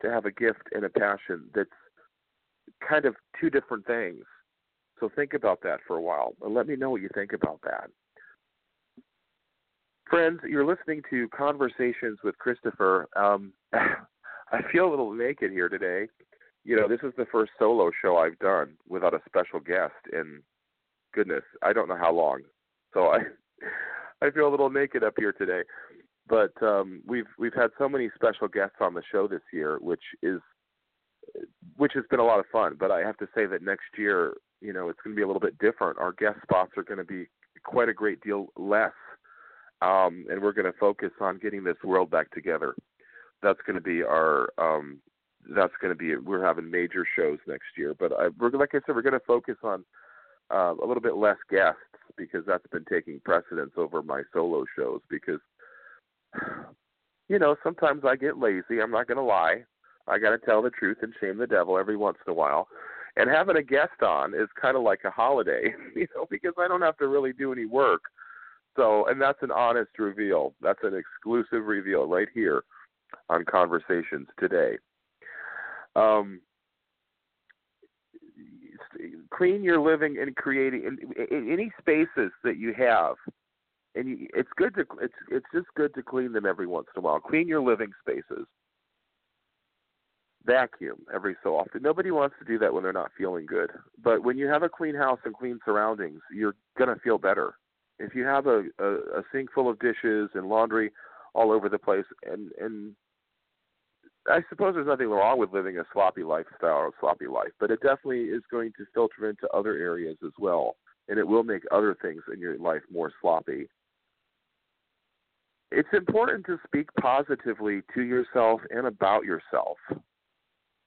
to 0.02 0.12
have 0.12 0.26
a 0.26 0.32
gift 0.32 0.64
and 0.74 0.84
a 0.84 0.90
passion 0.90 1.46
that's 1.54 1.70
kind 2.88 3.06
of 3.06 3.16
two 3.40 3.50
different 3.50 3.86
things. 3.86 4.24
So 5.00 5.10
think 5.16 5.34
about 5.34 5.62
that 5.64 5.80
for 5.88 5.98
a 5.98 6.02
while 6.02 6.34
and 6.42 6.54
let 6.54 6.68
me 6.68 6.76
know 6.76 6.92
what 6.92 7.02
you 7.02 7.10
think 7.14 7.34
about 7.34 7.60
that. 7.64 7.90
Friends, 10.10 10.40
you're 10.48 10.66
listening 10.66 11.02
to 11.10 11.28
Conversations 11.30 12.20
with 12.24 12.38
Christopher. 12.38 13.08
Um, 13.16 13.54
I 13.74 14.62
feel 14.72 14.88
a 14.88 14.92
little 14.92 15.14
naked 15.14 15.52
here 15.52 15.70
today. 15.70 16.08
You 16.64 16.78
know, 16.78 16.88
this 16.88 17.02
is 17.04 17.14
the 17.18 17.26
first 17.32 17.52
solo 17.60 17.92
show 18.02 18.18
I've 18.18 18.40
done 18.40 18.76
without 18.88 19.14
a 19.14 19.22
special 19.26 19.60
guest 19.60 19.94
in 20.12 20.42
goodness, 21.14 21.44
I 21.62 21.74
don't 21.74 21.90
know 21.90 21.98
how 21.98 22.14
long. 22.14 22.42
So 22.94 23.08
I 23.08 23.20
I 24.26 24.32
feel 24.32 24.48
a 24.48 24.52
little 24.52 24.70
naked 24.70 25.04
up 25.04 25.14
here 25.18 25.34
today 25.34 25.64
but 26.28 26.52
um, 26.62 27.02
we've 27.06 27.28
we've 27.38 27.54
had 27.54 27.72
so 27.78 27.90
many 27.90 28.10
special 28.16 28.48
guests 28.48 28.78
on 28.80 28.94
the 28.94 29.02
show 29.12 29.28
this 29.28 29.42
year, 29.52 29.78
which 29.82 30.04
is 30.22 30.40
which 31.78 31.94
has 31.96 32.04
been 32.10 32.20
a 32.20 32.26
lot 32.26 32.40
of 32.40 32.46
fun. 32.52 32.76
But 32.80 32.92
I 32.92 33.00
have 33.00 33.18
to 33.18 33.28
say 33.36 33.46
that 33.46 33.62
next 33.62 33.98
year, 33.98 34.34
you 34.62 34.74
know, 34.74 34.90
it's 34.90 35.00
going 35.04 35.16
to 35.16 35.20
be 35.20 35.24
a 35.24 35.28
little 35.28 35.42
bit 35.42 35.58
different. 35.58 35.98
Our 35.98 36.14
guest 36.14 36.38
spots 36.44 36.72
are 36.78 36.84
going 36.84 37.00
to 37.00 37.04
be 37.04 37.28
quite 37.64 37.90
a 37.90 37.94
great 37.94 38.22
deal 38.22 38.48
less, 38.58 38.94
um, 39.82 40.26
and 40.30 40.42
we're 40.42 40.54
going 40.54 40.72
to 40.72 40.80
focus 40.80 41.12
on 41.20 41.40
getting 41.40 41.64
this 41.64 41.78
world 41.84 42.10
back 42.10 42.32
together. 42.32 42.76
That's 43.42 43.60
going 43.66 43.76
to 43.76 43.82
be 43.82 44.04
our. 44.04 44.50
Um, 44.58 45.00
that's 45.56 45.74
going 45.82 45.92
to 45.92 45.98
be. 45.98 46.16
We're 46.16 46.46
having 46.46 46.70
major 46.70 47.06
shows 47.16 47.40
next 47.48 47.78
year, 47.78 47.96
but 47.98 48.12
I, 48.14 48.30
we're 48.40 48.52
like 48.52 48.70
I 48.74 48.80
said, 48.86 48.96
we're 48.96 49.02
going 49.02 49.14
to 49.14 49.20
focus 49.26 49.58
on 49.64 49.84
uh, 50.52 50.74
a 50.74 50.86
little 50.86 51.02
bit 51.02 51.16
less 51.16 51.38
guests 51.50 51.80
because 52.18 52.44
that's 52.46 52.68
been 52.72 52.86
taking 52.86 53.20
precedence 53.24 53.72
over 53.78 54.04
my 54.04 54.22
solo 54.34 54.66
shows 54.78 55.02
because 55.10 55.40
you 57.30 57.40
know 57.40 57.56
sometimes 57.64 58.04
I 58.06 58.16
get 58.16 58.38
lazy. 58.38 58.82
I'm 58.82 58.92
not 58.92 59.08
going 59.08 59.18
to 59.18 59.24
lie. 59.24 59.64
I 60.08 60.20
got 60.20 60.32
to 60.32 60.38
tell 60.38 60.62
the 60.62 60.70
truth 60.70 60.98
and 61.02 61.14
shame 61.20 61.38
the 61.38 61.48
devil 61.48 61.78
every 61.78 61.98
once 61.98 62.18
in 62.26 62.32
a 62.32 62.36
while. 62.36 62.68
And 63.16 63.30
having 63.30 63.58
a 63.58 63.64
guest 63.64 64.02
on 64.02 64.34
is 64.34 64.50
kind 64.60 64.76
of 64.76 64.84
like 64.84 65.02
a 65.06 65.12
holiday, 65.12 65.74
you 65.96 66.08
know, 66.16 66.26
because 66.30 66.54
I 66.58 66.68
don't 66.68 66.82
have 66.82 66.98
to 66.98 67.08
really 67.08 67.34
do 67.34 67.54
any 67.54 67.66
work. 67.66 68.02
So, 68.76 69.08
and 69.08 69.22
that's 69.22 69.42
an 69.44 69.52
honest 69.52 69.92
reveal. 70.00 70.56
That's 70.62 70.80
an 70.84 70.96
exclusive 70.96 71.66
reveal 71.68 72.08
right 72.08 72.28
here 72.34 72.64
on 73.30 73.46
Conversations 73.46 74.28
today. 74.40 74.78
Um, 75.96 76.42
clean 79.32 79.64
your 79.64 79.80
living 79.80 80.18
and 80.20 80.36
creating 80.36 80.84
in, 80.84 81.26
in 81.30 81.52
any 81.52 81.72
spaces 81.80 82.32
that 82.44 82.58
you 82.58 82.74
have 82.74 83.16
and 83.96 84.08
you, 84.08 84.28
it's 84.34 84.50
good 84.56 84.74
to 84.76 84.82
it's 85.02 85.14
it's 85.30 85.46
just 85.54 85.66
good 85.76 85.94
to 85.96 86.04
clean 86.04 86.32
them 86.32 86.46
every 86.46 86.68
once 86.68 86.88
in 86.96 87.00
a 87.00 87.04
while 87.04 87.20
clean 87.20 87.48
your 87.48 87.62
living 87.62 87.92
spaces 88.02 88.46
vacuum 90.46 91.06
every 91.14 91.36
so 91.44 91.58
often. 91.58 91.82
Nobody 91.82 92.12
wants 92.12 92.36
to 92.40 92.46
do 92.46 92.60
that 92.60 92.74
when 92.74 92.84
they're 92.84 92.94
not 92.94 93.12
feeling 93.18 93.46
good. 93.46 93.72
But 94.04 94.24
when 94.24 94.38
you 94.38 94.48
have 94.48 94.64
a 94.64 94.70
clean 94.70 94.96
house 94.96 95.20
and 95.26 95.34
clean 95.34 95.60
surroundings, 95.66 96.22
you're 96.34 96.56
going 96.78 96.94
to 96.94 97.00
feel 97.02 97.18
better. 97.18 97.56
If 98.00 98.16
you 98.16 98.26
have 98.26 98.48
a, 98.48 98.64
a, 98.80 98.94
a 98.94 99.24
sink 99.32 99.50
full 99.54 99.70
of 99.70 99.80
dishes 99.80 100.30
and 100.34 100.48
laundry 100.48 100.92
all 101.34 101.52
over 101.52 101.70
the 101.70 101.78
place, 101.78 102.06
and 102.30 102.52
and 102.60 102.96
I 104.28 104.40
suppose 104.50 104.76
there's 104.76 104.88
nothing 104.88 105.10
wrong 105.10 105.38
with 105.38 105.52
living 105.52 105.80
a 105.80 105.84
sloppy 105.92 106.24
lifestyle 106.24 106.78
or 106.78 106.88
a 106.88 107.00
sloppy 107.00 107.28
life, 107.28 107.52
but 107.60 107.72
it 107.72 107.82
definitely 107.82 108.26
is 108.26 108.42
going 108.50 108.72
to 108.78 108.86
filter 108.94 109.30
into 109.30 109.50
other 109.50 109.78
areas 109.78 110.18
as 110.26 110.32
well, 110.40 110.78
and 111.10 111.20
it 111.20 111.28
will 111.28 111.44
make 111.44 111.64
other 111.72 111.96
things 112.02 112.22
in 112.34 112.40
your 112.40 112.58
life 112.58 112.82
more 112.92 113.12
sloppy. 113.22 113.68
It's 115.72 115.90
important 115.92 116.46
to 116.46 116.58
speak 116.66 116.88
positively 117.02 117.82
to 117.96 118.04
yourself 118.04 118.62
and 118.70 118.88
about 118.88 119.26
yourself. 119.26 119.78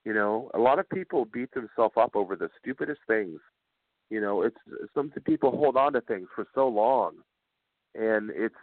You 0.05 0.13
know, 0.13 0.49
a 0.53 0.59
lot 0.59 0.79
of 0.79 0.89
people 0.89 1.25
beat 1.25 1.51
themselves 1.51 1.95
up 1.97 2.15
over 2.15 2.35
the 2.35 2.49
stupidest 2.59 3.01
things. 3.07 3.39
You 4.09 4.21
know, 4.21 4.41
it's 4.43 4.57
some 4.95 5.11
people 5.25 5.51
hold 5.51 5.75
on 5.75 5.93
to 5.93 6.01
things 6.01 6.29
for 6.33 6.47
so 6.55 6.67
long, 6.69 7.15
and 7.93 8.31
it's 8.31 8.55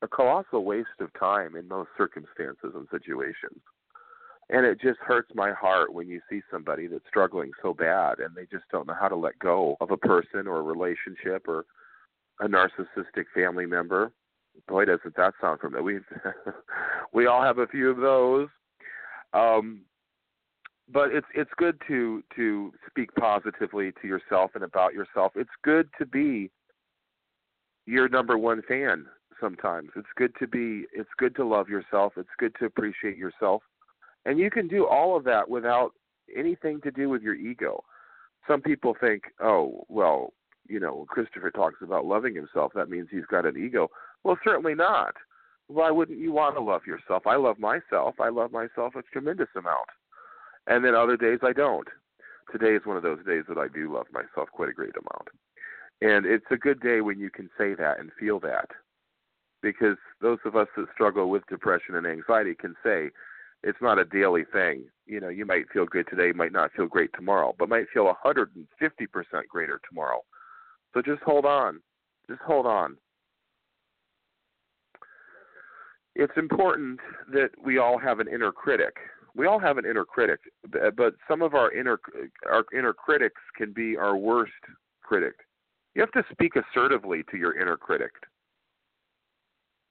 a 0.00 0.08
colossal 0.08 0.64
waste 0.64 0.88
of 1.00 1.10
time 1.20 1.54
in 1.56 1.68
most 1.68 1.90
circumstances 1.96 2.72
and 2.74 2.88
situations. 2.90 3.60
And 4.50 4.64
it 4.64 4.80
just 4.80 4.98
hurts 5.00 5.30
my 5.34 5.52
heart 5.52 5.92
when 5.92 6.08
you 6.08 6.20
see 6.30 6.40
somebody 6.50 6.86
that's 6.86 7.04
struggling 7.06 7.50
so 7.60 7.74
bad 7.74 8.18
and 8.18 8.34
they 8.34 8.46
just 8.46 8.64
don't 8.72 8.86
know 8.86 8.96
how 8.98 9.08
to 9.08 9.16
let 9.16 9.38
go 9.38 9.76
of 9.80 9.90
a 9.90 9.96
person 9.96 10.46
or 10.46 10.60
a 10.60 10.62
relationship 10.62 11.46
or 11.46 11.66
a 12.40 12.46
narcissistic 12.46 13.24
family 13.34 13.66
member. 13.66 14.12
Boy, 14.66 14.86
doesn't 14.86 15.16
that 15.16 15.34
sound 15.40 15.60
familiar? 15.60 15.82
We 15.82 16.00
we 17.12 17.26
all 17.26 17.42
have 17.42 17.58
a 17.58 17.66
few 17.66 17.90
of 17.90 17.98
those. 17.98 18.48
Um, 19.34 19.82
but 20.92 21.10
it's 21.12 21.26
it's 21.34 21.50
good 21.56 21.80
to 21.88 22.22
to 22.36 22.72
speak 22.88 23.14
positively 23.16 23.92
to 24.00 24.08
yourself 24.08 24.52
and 24.54 24.64
about 24.64 24.94
yourself. 24.94 25.32
It's 25.36 25.50
good 25.62 25.88
to 25.98 26.06
be 26.06 26.50
your 27.86 28.08
number 28.08 28.38
one 28.38 28.62
fan 28.66 29.06
sometimes. 29.40 29.90
It's 29.96 30.08
good 30.16 30.32
to 30.40 30.46
be 30.46 30.86
it's 30.92 31.10
good 31.18 31.36
to 31.36 31.44
love 31.44 31.68
yourself. 31.68 32.14
It's 32.16 32.28
good 32.38 32.54
to 32.58 32.64
appreciate 32.64 33.16
yourself. 33.16 33.62
And 34.28 34.38
you 34.38 34.50
can 34.50 34.68
do 34.68 34.86
all 34.86 35.16
of 35.16 35.24
that 35.24 35.48
without 35.48 35.92
anything 36.36 36.80
to 36.82 36.90
do 36.90 37.08
with 37.08 37.22
your 37.22 37.34
ego. 37.34 37.82
Some 38.46 38.60
people 38.60 38.94
think, 38.94 39.24
"Oh, 39.40 39.84
well, 39.88 40.34
you 40.68 40.78
know, 40.78 41.06
Christopher 41.08 41.50
talks 41.50 41.80
about 41.82 42.04
loving 42.04 42.34
himself. 42.34 42.72
That 42.74 42.90
means 42.90 43.08
he's 43.10 43.26
got 43.26 43.46
an 43.46 43.56
ego." 43.56 43.90
Well, 44.24 44.38
certainly 44.44 44.74
not. 44.74 45.16
Why 45.66 45.90
wouldn't 45.90 46.18
you 46.18 46.32
want 46.32 46.56
to 46.56 46.62
love 46.62 46.86
yourself? 46.86 47.26
I 47.26 47.36
love 47.36 47.58
myself. 47.58 48.20
I 48.20 48.28
love 48.28 48.52
myself 48.52 48.94
a 48.94 49.02
tremendous 49.02 49.48
amount 49.56 49.88
and 50.68 50.84
then 50.84 50.94
other 50.94 51.16
days 51.16 51.40
I 51.42 51.52
don't. 51.52 51.88
Today 52.52 52.74
is 52.74 52.86
one 52.86 52.96
of 52.96 53.02
those 53.02 53.24
days 53.26 53.44
that 53.48 53.58
I 53.58 53.68
do 53.68 53.92
love 53.92 54.06
myself 54.12 54.48
quite 54.52 54.68
a 54.68 54.72
great 54.72 54.94
amount. 54.96 55.28
And 56.00 56.24
it's 56.24 56.46
a 56.50 56.56
good 56.56 56.80
day 56.80 57.00
when 57.00 57.18
you 57.18 57.30
can 57.30 57.50
say 57.58 57.74
that 57.74 57.98
and 57.98 58.10
feel 58.20 58.38
that. 58.40 58.68
Because 59.62 59.96
those 60.20 60.38
of 60.44 60.54
us 60.54 60.68
that 60.76 60.86
struggle 60.94 61.30
with 61.30 61.46
depression 61.48 61.96
and 61.96 62.06
anxiety 62.06 62.54
can 62.54 62.74
say 62.84 63.10
it's 63.62 63.78
not 63.80 63.98
a 63.98 64.04
daily 64.04 64.44
thing. 64.52 64.84
You 65.06 65.20
know, 65.20 65.28
you 65.28 65.46
might 65.46 65.68
feel 65.72 65.86
good 65.86 66.06
today, 66.08 66.32
might 66.32 66.52
not 66.52 66.72
feel 66.72 66.86
great 66.86 67.10
tomorrow, 67.14 67.54
but 67.58 67.68
might 67.68 67.86
feel 67.92 68.12
150% 68.24 68.48
greater 69.48 69.80
tomorrow. 69.88 70.20
So 70.94 71.02
just 71.02 71.22
hold 71.22 71.44
on. 71.44 71.80
Just 72.28 72.40
hold 72.42 72.66
on. 72.66 72.96
It's 76.14 76.32
important 76.36 77.00
that 77.32 77.50
we 77.64 77.78
all 77.78 77.98
have 77.98 78.20
an 78.20 78.28
inner 78.28 78.52
critic 78.52 78.96
we 79.38 79.46
all 79.46 79.60
have 79.60 79.78
an 79.78 79.86
inner 79.86 80.04
critic, 80.04 80.40
but 80.68 81.14
some 81.28 81.42
of 81.42 81.54
our 81.54 81.72
inner 81.72 82.00
our 82.50 82.64
inner 82.76 82.92
critics 82.92 83.40
can 83.56 83.72
be 83.72 83.96
our 83.96 84.16
worst 84.16 84.52
critic. 85.02 85.34
You 85.94 86.02
have 86.02 86.10
to 86.12 86.24
speak 86.32 86.52
assertively 86.56 87.22
to 87.30 87.36
your 87.36 87.58
inner 87.58 87.76
critic. 87.76 88.10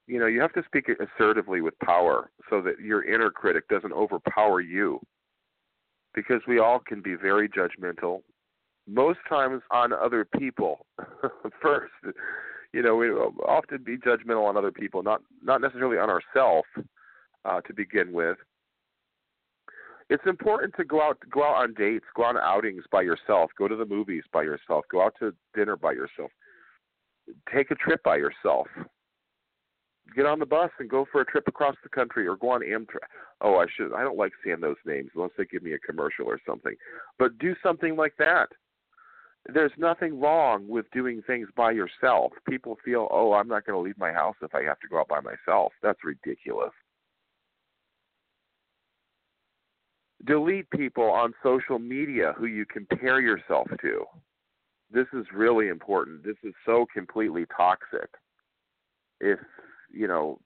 You 0.07 0.19
know, 0.19 0.25
you 0.25 0.39
have 0.41 0.53
to 0.53 0.63
speak 0.65 0.89
assertively 0.89 1.61
with 1.61 1.77
power 1.79 2.31
so 2.49 2.61
that 2.61 2.79
your 2.79 3.03
inner 3.03 3.29
critic 3.29 3.67
doesn't 3.67 3.91
overpower 3.91 4.61
you. 4.61 4.99
Because 6.13 6.41
we 6.47 6.59
all 6.59 6.79
can 6.79 7.01
be 7.01 7.15
very 7.15 7.47
judgmental, 7.47 8.21
most 8.87 9.19
times 9.29 9.61
on 9.69 9.93
other 9.93 10.25
people 10.39 10.85
first. 11.61 11.93
You 12.73 12.81
know, 12.81 12.95
we 12.95 13.09
often 13.09 13.83
be 13.83 13.97
judgmental 13.97 14.47
on 14.47 14.57
other 14.57 14.71
people, 14.71 15.03
not 15.03 15.21
not 15.43 15.61
necessarily 15.61 15.97
on 15.97 16.09
ourselves 16.09 16.67
uh, 17.45 17.61
to 17.61 17.73
begin 17.73 18.11
with 18.13 18.37
it's 20.09 20.23
important 20.25 20.73
to 20.77 20.85
go 20.85 21.01
out 21.01 21.17
go 21.29 21.43
out 21.43 21.55
on 21.55 21.73
dates, 21.73 22.05
go 22.15 22.23
on 22.23 22.37
outings 22.37 22.83
by 22.91 23.01
yourself, 23.01 23.51
go 23.57 23.67
to 23.67 23.75
the 23.75 23.85
movies 23.85 24.23
by 24.31 24.43
yourself, 24.43 24.85
go 24.89 25.01
out 25.01 25.13
to 25.19 25.33
dinner 25.53 25.75
by 25.75 25.91
yourself, 25.91 26.31
take 27.53 27.71
a 27.71 27.75
trip 27.75 28.01
by 28.03 28.15
yourself. 28.15 28.67
Get 30.17 30.25
on 30.25 30.39
the 30.39 30.45
bus 30.45 30.71
and 30.79 30.89
go 30.89 31.05
for 31.09 31.21
a 31.21 31.25
trip 31.25 31.47
across 31.47 31.75
the 31.83 31.89
country, 31.89 32.27
or 32.27 32.35
go 32.35 32.49
on 32.49 32.61
Amtrak. 32.61 33.07
Oh, 33.39 33.55
I 33.55 33.67
should. 33.77 33.93
I 33.93 34.01
don't 34.01 34.17
like 34.17 34.33
saying 34.43 34.59
those 34.59 34.75
names 34.85 35.11
unless 35.15 35.31
they 35.37 35.45
give 35.45 35.63
me 35.63 35.73
a 35.73 35.79
commercial 35.79 36.25
or 36.25 36.41
something. 36.45 36.75
But 37.19 37.37
do 37.37 37.55
something 37.63 37.95
like 37.95 38.15
that. 38.17 38.47
There's 39.53 39.71
nothing 39.77 40.19
wrong 40.19 40.67
with 40.67 40.87
doing 40.91 41.21
things 41.25 41.47
by 41.55 41.71
yourself. 41.71 42.33
People 42.49 42.77
feel, 42.83 43.07
oh, 43.11 43.31
I'm 43.31 43.47
not 43.47 43.65
going 43.65 43.77
to 43.77 43.81
leave 43.81 43.97
my 43.97 44.11
house 44.11 44.35
if 44.41 44.53
I 44.53 44.63
have 44.63 44.79
to 44.81 44.87
go 44.89 44.99
out 44.99 45.07
by 45.07 45.21
myself. 45.21 45.71
That's 45.81 46.03
ridiculous. 46.03 46.73
delete 50.25 50.69
people 50.71 51.05
on 51.05 51.33
social 51.41 51.79
media 51.79 52.33
who 52.37 52.45
you 52.45 52.65
compare 52.65 53.21
yourself 53.21 53.67
to. 53.81 54.05
This 54.91 55.07
is 55.13 55.25
really 55.33 55.69
important. 55.69 56.23
This 56.23 56.37
is 56.43 56.53
so 56.65 56.85
completely 56.93 57.45
toxic. 57.55 58.09
If, 59.19 59.39
you 59.91 60.07
know, 60.07 60.39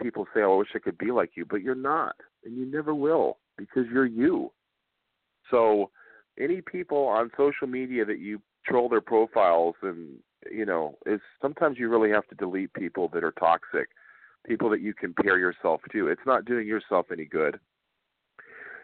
people 0.00 0.26
say, 0.34 0.42
oh, 0.42 0.54
I 0.54 0.58
wish 0.58 0.68
I 0.74 0.78
could 0.78 0.98
be 0.98 1.10
like 1.10 1.32
you, 1.34 1.44
but 1.44 1.62
you're 1.62 1.74
not, 1.74 2.16
and 2.44 2.56
you 2.56 2.66
never 2.66 2.94
will 2.94 3.38
because 3.56 3.84
you're 3.92 4.06
you. 4.06 4.52
So, 5.50 5.90
any 6.38 6.62
people 6.62 7.06
on 7.06 7.30
social 7.36 7.66
media 7.66 8.06
that 8.06 8.18
you 8.18 8.40
troll 8.66 8.88
their 8.88 9.02
profiles 9.02 9.74
and, 9.82 10.16
you 10.50 10.64
know, 10.64 10.96
is 11.04 11.20
sometimes 11.42 11.78
you 11.78 11.90
really 11.90 12.10
have 12.10 12.26
to 12.28 12.34
delete 12.34 12.72
people 12.72 13.08
that 13.12 13.22
are 13.22 13.32
toxic, 13.32 13.90
people 14.46 14.70
that 14.70 14.80
you 14.80 14.94
compare 14.94 15.38
yourself 15.38 15.82
to. 15.92 16.08
It's 16.08 16.22
not 16.24 16.46
doing 16.46 16.66
yourself 16.66 17.06
any 17.12 17.26
good 17.26 17.60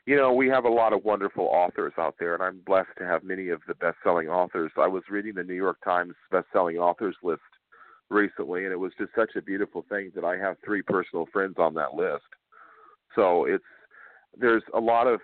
you 0.09 0.17
know, 0.17 0.33
we 0.33 0.49
have 0.49 0.65
a 0.65 0.71
lot 0.71 0.95
of 0.95 1.05
wonderful 1.05 1.45
authors 1.45 1.93
out 1.99 2.15
there, 2.19 2.33
and 2.33 2.43
I'm 2.43 2.63
blessed 2.65 2.97
to 2.97 3.05
have 3.05 3.23
many 3.23 3.51
of 3.51 3.61
the 3.69 3.75
best-selling 3.75 4.27
authors. 4.27 4.73
I 4.79 4.87
was 4.87 5.03
reading 5.11 5.35
the 5.35 5.43
New 5.43 5.53
York 5.53 5.77
Times 5.85 6.15
best-selling 6.31 6.79
authors 6.79 7.15
list 7.23 7.43
recently, 8.11 8.65
and 8.65 8.73
it 8.73 8.79
was 8.79 8.93
just 8.99 9.11
such 9.15 9.37
a 9.37 9.43
beautiful 9.43 9.85
thing 9.89 10.13
that 10.15 10.25
I 10.25 10.37
have 10.37 10.57
three 10.65 10.83
personal 10.83 11.27
friends 11.33 11.57
on 11.59 11.75
that 11.75 11.95
list. 11.95 12.25
So 13.15 13.45
it's 13.45 13.65
there's 14.39 14.63
a 14.75 14.81
lot 14.81 15.07
of 15.07 15.21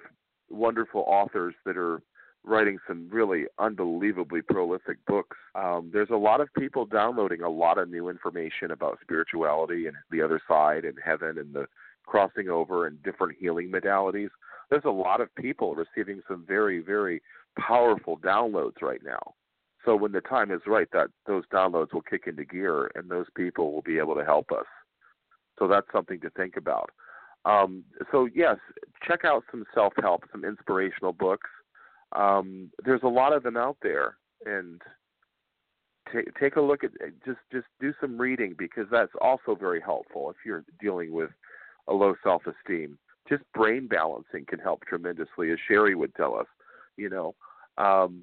wonderful 0.50 1.04
authors 1.06 1.54
that 1.64 1.76
are 1.76 2.02
writing 2.42 2.78
some 2.86 3.08
really 3.10 3.44
unbelievably 3.58 4.42
prolific 4.42 4.98
books. 5.06 5.36
Um, 5.54 5.90
there's 5.92 6.10
a 6.10 6.16
lot 6.16 6.40
of 6.40 6.48
people 6.58 6.84
downloading 6.84 7.40
a 7.40 7.48
lot 7.48 7.78
of 7.78 7.88
new 7.88 8.08
information 8.08 8.70
about 8.70 8.98
spirituality 9.00 9.86
and 9.86 9.96
the 10.10 10.20
other 10.20 10.40
side 10.46 10.84
and 10.84 10.98
heaven 11.02 11.38
and 11.38 11.54
the 11.54 11.66
crossing 12.04 12.50
over 12.50 12.86
and 12.86 13.02
different 13.02 13.38
healing 13.38 13.70
modalities 13.70 14.28
there's 14.70 14.84
a 14.84 14.90
lot 14.90 15.20
of 15.20 15.34
people 15.36 15.74
receiving 15.74 16.22
some 16.28 16.44
very, 16.46 16.80
very 16.80 17.22
powerful 17.58 18.18
downloads 18.18 18.82
right 18.82 19.02
now. 19.04 19.34
So 19.84 19.96
when 19.96 20.12
the 20.12 20.20
time 20.20 20.50
is 20.50 20.62
right, 20.66 20.88
that 20.92 21.08
those 21.26 21.44
downloads 21.52 21.92
will 21.92 22.02
kick 22.02 22.22
into 22.26 22.44
gear, 22.44 22.90
and 22.94 23.10
those 23.10 23.26
people 23.36 23.72
will 23.72 23.82
be 23.82 23.98
able 23.98 24.14
to 24.14 24.24
help 24.24 24.50
us. 24.50 24.66
So 25.58 25.68
that's 25.68 25.86
something 25.92 26.20
to 26.20 26.30
think 26.30 26.56
about. 26.56 26.90
Um, 27.44 27.84
so 28.10 28.26
yes, 28.34 28.56
check 29.06 29.24
out 29.24 29.44
some 29.50 29.64
self-help, 29.74 30.24
some 30.32 30.44
inspirational 30.44 31.12
books. 31.12 31.50
Um, 32.16 32.70
there's 32.84 33.02
a 33.02 33.08
lot 33.08 33.32
of 33.32 33.42
them 33.42 33.56
out 33.56 33.76
there, 33.82 34.16
and 34.46 34.80
t- 36.12 36.30
take 36.40 36.56
a 36.56 36.60
look 36.60 36.84
at 36.84 36.92
just 37.24 37.40
just 37.52 37.66
do 37.80 37.92
some 38.00 38.18
reading 38.18 38.54
because 38.56 38.86
that's 38.90 39.12
also 39.20 39.54
very 39.54 39.80
helpful 39.80 40.30
if 40.30 40.36
you're 40.46 40.64
dealing 40.80 41.12
with 41.12 41.30
a 41.88 41.92
low 41.92 42.14
self-esteem. 42.22 42.98
Just 43.28 43.42
brain 43.52 43.88
balancing 43.88 44.44
can 44.46 44.58
help 44.58 44.84
tremendously, 44.86 45.50
as 45.50 45.58
Sherry 45.66 45.94
would 45.94 46.14
tell 46.14 46.36
us. 46.36 46.46
You 46.96 47.10
know, 47.10 47.34
um, 47.76 48.22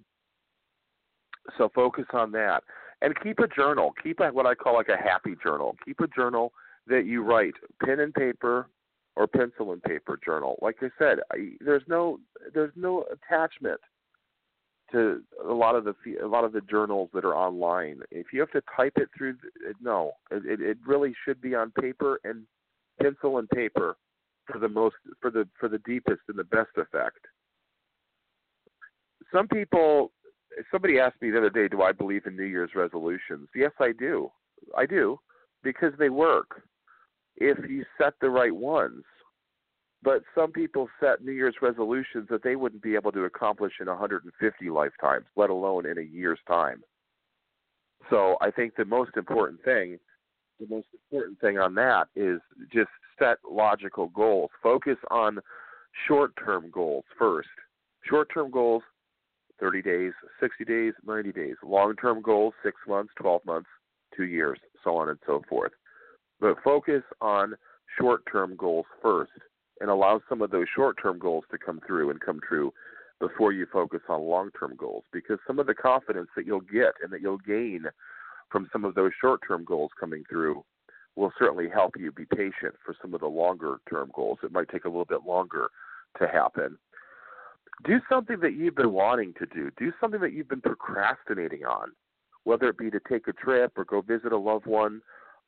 so 1.57 1.69
focus 1.73 2.05
on 2.13 2.31
that, 2.33 2.63
and 3.01 3.13
keep 3.21 3.39
a 3.39 3.47
journal. 3.47 3.93
Keep 4.03 4.19
a, 4.19 4.27
what 4.29 4.45
I 4.45 4.55
call 4.55 4.75
like 4.75 4.89
a 4.89 5.01
happy 5.01 5.35
journal. 5.43 5.75
Keep 5.85 6.01
a 6.01 6.07
journal 6.07 6.53
that 6.87 7.05
you 7.05 7.23
write 7.23 7.53
pen 7.83 7.99
and 7.99 8.13
paper 8.13 8.67
or 9.15 9.27
pencil 9.27 9.71
and 9.73 9.81
paper 9.83 10.19
journal. 10.23 10.57
Like 10.61 10.77
I 10.81 10.89
said, 10.97 11.19
I, 11.31 11.51
there's 11.59 11.83
no 11.87 12.19
there's 12.53 12.73
no 12.75 13.05
attachment 13.11 13.79
to 14.91 15.21
a 15.47 15.53
lot 15.53 15.75
of 15.75 15.85
the 15.85 15.95
a 16.23 16.27
lot 16.27 16.43
of 16.43 16.53
the 16.53 16.61
journals 16.61 17.09
that 17.13 17.25
are 17.25 17.35
online. 17.35 18.01
If 18.11 18.27
you 18.33 18.39
have 18.39 18.51
to 18.51 18.61
type 18.75 18.93
it 18.95 19.09
through, 19.17 19.37
no, 19.81 20.13
it 20.31 20.61
it 20.61 20.77
really 20.85 21.13
should 21.25 21.41
be 21.41 21.55
on 21.55 21.71
paper 21.71 22.19
and 22.23 22.43
pencil 23.01 23.37
and 23.37 23.49
paper 23.49 23.97
for 24.51 24.59
the 24.59 24.69
most 24.69 24.95
for 25.21 25.31
the 25.31 25.47
for 25.59 25.69
the 25.69 25.79
deepest 25.79 26.21
and 26.27 26.37
the 26.37 26.43
best 26.43 26.71
effect. 26.77 27.19
Some 29.33 29.47
people 29.47 30.11
somebody 30.71 30.99
asked 30.99 31.21
me 31.21 31.31
the 31.31 31.37
other 31.37 31.49
day, 31.49 31.67
do 31.67 31.81
I 31.81 31.91
believe 31.91 32.25
in 32.25 32.35
New 32.35 32.43
Year's 32.43 32.71
resolutions? 32.75 33.47
Yes, 33.55 33.71
I 33.79 33.91
do. 33.91 34.31
I 34.77 34.85
do 34.85 35.19
because 35.63 35.93
they 35.97 36.09
work 36.09 36.63
if 37.37 37.57
you 37.69 37.85
set 37.97 38.13
the 38.21 38.29
right 38.29 38.55
ones. 38.55 39.03
But 40.03 40.23
some 40.33 40.51
people 40.51 40.89
set 40.99 41.23
New 41.23 41.31
Year's 41.31 41.55
resolutions 41.61 42.27
that 42.29 42.43
they 42.43 42.55
wouldn't 42.55 42.81
be 42.81 42.95
able 42.95 43.11
to 43.11 43.25
accomplish 43.25 43.73
in 43.79 43.87
150 43.87 44.69
lifetimes, 44.69 45.25
let 45.35 45.51
alone 45.51 45.85
in 45.85 45.99
a 45.99 46.01
year's 46.01 46.39
time. 46.47 46.81
So 48.09 48.35
I 48.41 48.49
think 48.49 48.75
the 48.75 48.85
most 48.85 49.11
important 49.15 49.63
thing, 49.63 49.99
the 50.59 50.67
most 50.67 50.87
important 50.93 51.39
thing 51.39 51.59
on 51.59 51.75
that 51.75 52.07
is 52.15 52.39
just 52.73 52.89
set 53.19 53.37
logical 53.49 54.07
goals. 54.07 54.49
Focus 54.63 54.97
on 55.11 55.39
short 56.07 56.33
term 56.43 56.71
goals 56.71 57.05
first. 57.19 57.49
Short 58.09 58.27
term 58.33 58.49
goals, 58.49 58.81
30 59.61 59.81
days, 59.81 60.11
60 60.39 60.65
days, 60.65 60.93
90 61.05 61.31
days. 61.31 61.55
Long 61.63 61.95
term 61.95 62.21
goals, 62.21 62.53
six 62.63 62.75
months, 62.87 63.13
12 63.17 63.45
months, 63.45 63.69
two 64.15 64.25
years, 64.25 64.59
so 64.83 64.97
on 64.97 65.07
and 65.07 65.19
so 65.25 65.41
forth. 65.47 65.71
But 66.41 66.57
focus 66.63 67.03
on 67.21 67.53
short 67.97 68.23
term 68.29 68.55
goals 68.57 68.85
first 69.01 69.31
and 69.79 69.89
allow 69.89 70.21
some 70.27 70.41
of 70.41 70.51
those 70.51 70.67
short 70.75 70.97
term 71.01 71.19
goals 71.19 71.45
to 71.51 71.57
come 71.57 71.79
through 71.85 72.09
and 72.09 72.19
come 72.19 72.39
true 72.47 72.73
before 73.19 73.53
you 73.53 73.67
focus 73.71 74.01
on 74.09 74.21
long 74.21 74.49
term 74.59 74.73
goals 74.75 75.03
because 75.13 75.37
some 75.45 75.59
of 75.59 75.67
the 75.67 75.75
confidence 75.75 76.29
that 76.35 76.45
you'll 76.45 76.61
get 76.61 76.93
and 77.03 77.13
that 77.13 77.21
you'll 77.21 77.37
gain 77.37 77.85
from 78.49 78.67
some 78.73 78.83
of 78.83 78.95
those 78.95 79.11
short 79.21 79.41
term 79.47 79.63
goals 79.63 79.91
coming 79.99 80.23
through 80.29 80.63
will 81.15 81.31
certainly 81.37 81.69
help 81.69 81.93
you 81.97 82.11
be 82.11 82.25
patient 82.25 82.73
for 82.83 82.95
some 83.01 83.13
of 83.13 83.21
the 83.21 83.27
longer 83.27 83.77
term 83.89 84.11
goals. 84.15 84.39
It 84.43 84.51
might 84.51 84.69
take 84.69 84.85
a 84.85 84.89
little 84.89 85.05
bit 85.05 85.25
longer 85.25 85.69
to 86.19 86.27
happen. 86.27 86.77
Do 87.83 87.99
something 88.09 88.39
that 88.41 88.53
you've 88.53 88.75
been 88.75 88.93
wanting 88.93 89.33
to 89.39 89.45
do. 89.45 89.71
Do 89.77 89.91
something 89.99 90.21
that 90.21 90.33
you've 90.33 90.49
been 90.49 90.61
procrastinating 90.61 91.65
on, 91.65 91.89
whether 92.43 92.67
it 92.69 92.77
be 92.77 92.91
to 92.91 92.99
take 93.09 93.27
a 93.27 93.33
trip 93.33 93.73
or 93.77 93.85
go 93.85 94.01
visit 94.01 94.31
a 94.31 94.37
loved 94.37 94.65
one 94.65 95.01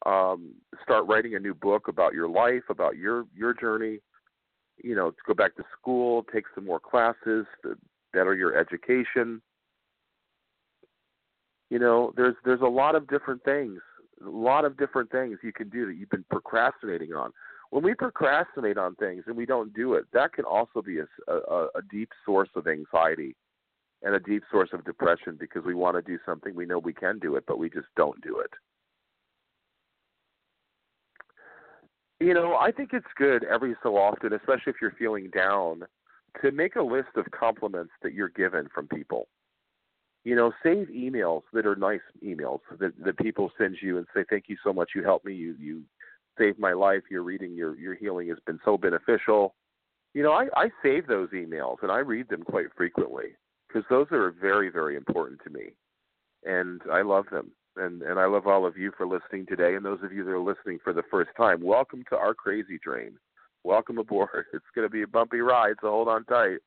um, 0.06 0.56
start 0.82 1.06
writing 1.08 1.36
a 1.36 1.40
new 1.40 1.54
book 1.54 1.88
about 1.88 2.14
your 2.14 2.28
life, 2.28 2.64
about 2.70 2.98
your 2.98 3.26
your 3.36 3.54
journey. 3.54 4.00
You 4.84 4.96
know, 4.96 5.12
to 5.12 5.18
go 5.26 5.34
back 5.34 5.56
to 5.56 5.64
school, 5.80 6.26
take 6.34 6.46
some 6.56 6.66
more 6.66 6.80
classes, 6.80 7.46
to 7.62 7.78
better 8.12 8.34
your 8.36 8.58
education. 8.58 9.42
You 11.70 11.80
know, 11.80 12.14
there's 12.18 12.36
there's 12.44 12.62
a 12.62 12.66
lot 12.66 12.96
of 12.96 13.08
different 13.08 13.44
things, 13.44 13.80
a 14.26 14.30
lot 14.30 14.66
of 14.66 14.78
different 14.78 15.12
things 15.12 15.40
you 15.44 15.54
can 15.54 15.70
do 15.70 15.86
that 15.86 15.96
you've 15.96 16.10
been 16.10 16.26
procrastinating 16.30 17.14
on. 17.14 17.32
When 17.74 17.84
we 17.84 17.96
procrastinate 17.96 18.78
on 18.78 18.94
things 18.94 19.24
and 19.26 19.36
we 19.36 19.48
don't 19.48 19.74
do 19.74 19.96
it, 19.96 20.06
that 20.14 20.34
can 20.34 20.46
also 20.46 20.80
be 20.80 21.00
a, 21.00 21.08
a, 21.28 21.70
a 21.74 21.82
deep 21.90 22.10
source 22.24 22.50
of 22.56 22.68
anxiety 22.68 23.36
and 24.04 24.14
a 24.14 24.20
deep 24.20 24.44
source 24.52 24.70
of 24.74 24.86
depression 24.86 25.38
because 25.40 25.64
we 25.66 25.74
want 25.74 25.96
to 25.96 26.04
do 26.04 26.20
something, 26.24 26.54
we 26.54 26.68
know 26.68 26.78
we 26.78 26.94
can 26.94 27.18
do 27.18 27.36
it, 27.36 27.46
but 27.48 27.58
we 27.58 27.72
just 27.72 27.88
don't 27.98 28.22
do 28.22 28.38
it. 28.38 28.52
You 32.20 32.36
know, 32.36 32.58
I 32.58 32.72
think 32.72 32.92
it's 32.94 33.08
good 33.18 33.44
every 33.44 33.76
so 33.82 33.98
often, 33.98 34.34
especially 34.34 34.70
if 34.70 34.76
you're 34.80 34.94
feeling 35.00 35.32
down, 35.32 35.82
to 36.44 36.52
make 36.52 36.76
a 36.76 36.84
list 36.84 37.16
of 37.16 37.26
compliments 37.32 37.94
that 38.04 38.14
you're 38.14 38.30
given 38.30 38.68
from 38.72 38.88
people. 38.88 39.28
You 40.26 40.36
know, 40.36 40.52
save 40.62 40.90
emails 40.90 41.42
that 41.54 41.66
are 41.66 41.76
nice 41.76 42.02
emails 42.24 42.60
that 42.80 42.94
that 43.04 43.18
people 43.18 43.52
send 43.58 43.78
you 43.82 43.98
and 43.98 44.06
say, 44.16 44.24
"Thank 44.30 44.46
you 44.48 44.58
so 44.64 44.72
much. 44.72 44.92
You 44.96 45.04
helped 45.04 45.26
me. 45.26 45.34
You 45.34 45.56
you 45.60 45.84
saved 46.38 46.60
my 46.60 46.74
life. 46.74 47.04
Your 47.10 47.24
reading, 47.24 47.54
your 47.56 47.78
your 47.78 47.96
healing 47.96 48.28
has 48.30 48.38
been 48.46 48.60
so 48.66 48.78
beneficial." 48.78 49.56
You 50.14 50.24
know, 50.24 50.34
I 50.34 50.48
I 50.56 50.70
save 50.82 51.08
those 51.08 51.30
emails 51.30 51.78
and 51.82 51.92
I 51.92 52.00
read 52.00 52.30
them 52.30 52.44
quite 52.44 52.68
frequently 52.76 53.36
because 53.68 53.84
those 53.90 54.08
are 54.12 54.32
very 54.32 54.70
very 54.70 54.96
important 54.96 55.40
to 55.44 55.50
me, 55.50 55.76
and 56.46 56.82
I 56.92 57.02
love 57.02 57.26
them 57.32 57.52
and 57.76 58.02
and 58.02 58.20
I 58.20 58.26
love 58.26 58.48
all 58.48 58.66
of 58.66 58.78
you 58.78 58.92
for 58.98 59.06
listening 59.06 59.46
today, 59.46 59.76
and 59.76 59.86
those 59.86 60.00
of 60.04 60.14
you 60.14 60.24
that 60.24 60.32
are 60.32 60.40
listening 60.40 60.80
for 60.84 60.94
the 60.94 61.04
first 61.10 61.32
time. 61.38 61.62
Welcome 61.62 62.04
to 62.10 62.18
our 62.18 62.34
crazy 62.34 62.78
train. 62.78 63.18
Welcome 63.64 63.98
aboard. 63.98 64.46
It's 64.54 64.66
going 64.76 64.86
to 64.86 64.92
be 64.92 65.04
a 65.04 65.08
bumpy 65.08 65.40
ride, 65.40 65.76
so 65.82 65.90
hold 65.90 66.08
on 66.08 66.26
tight. 66.26 66.60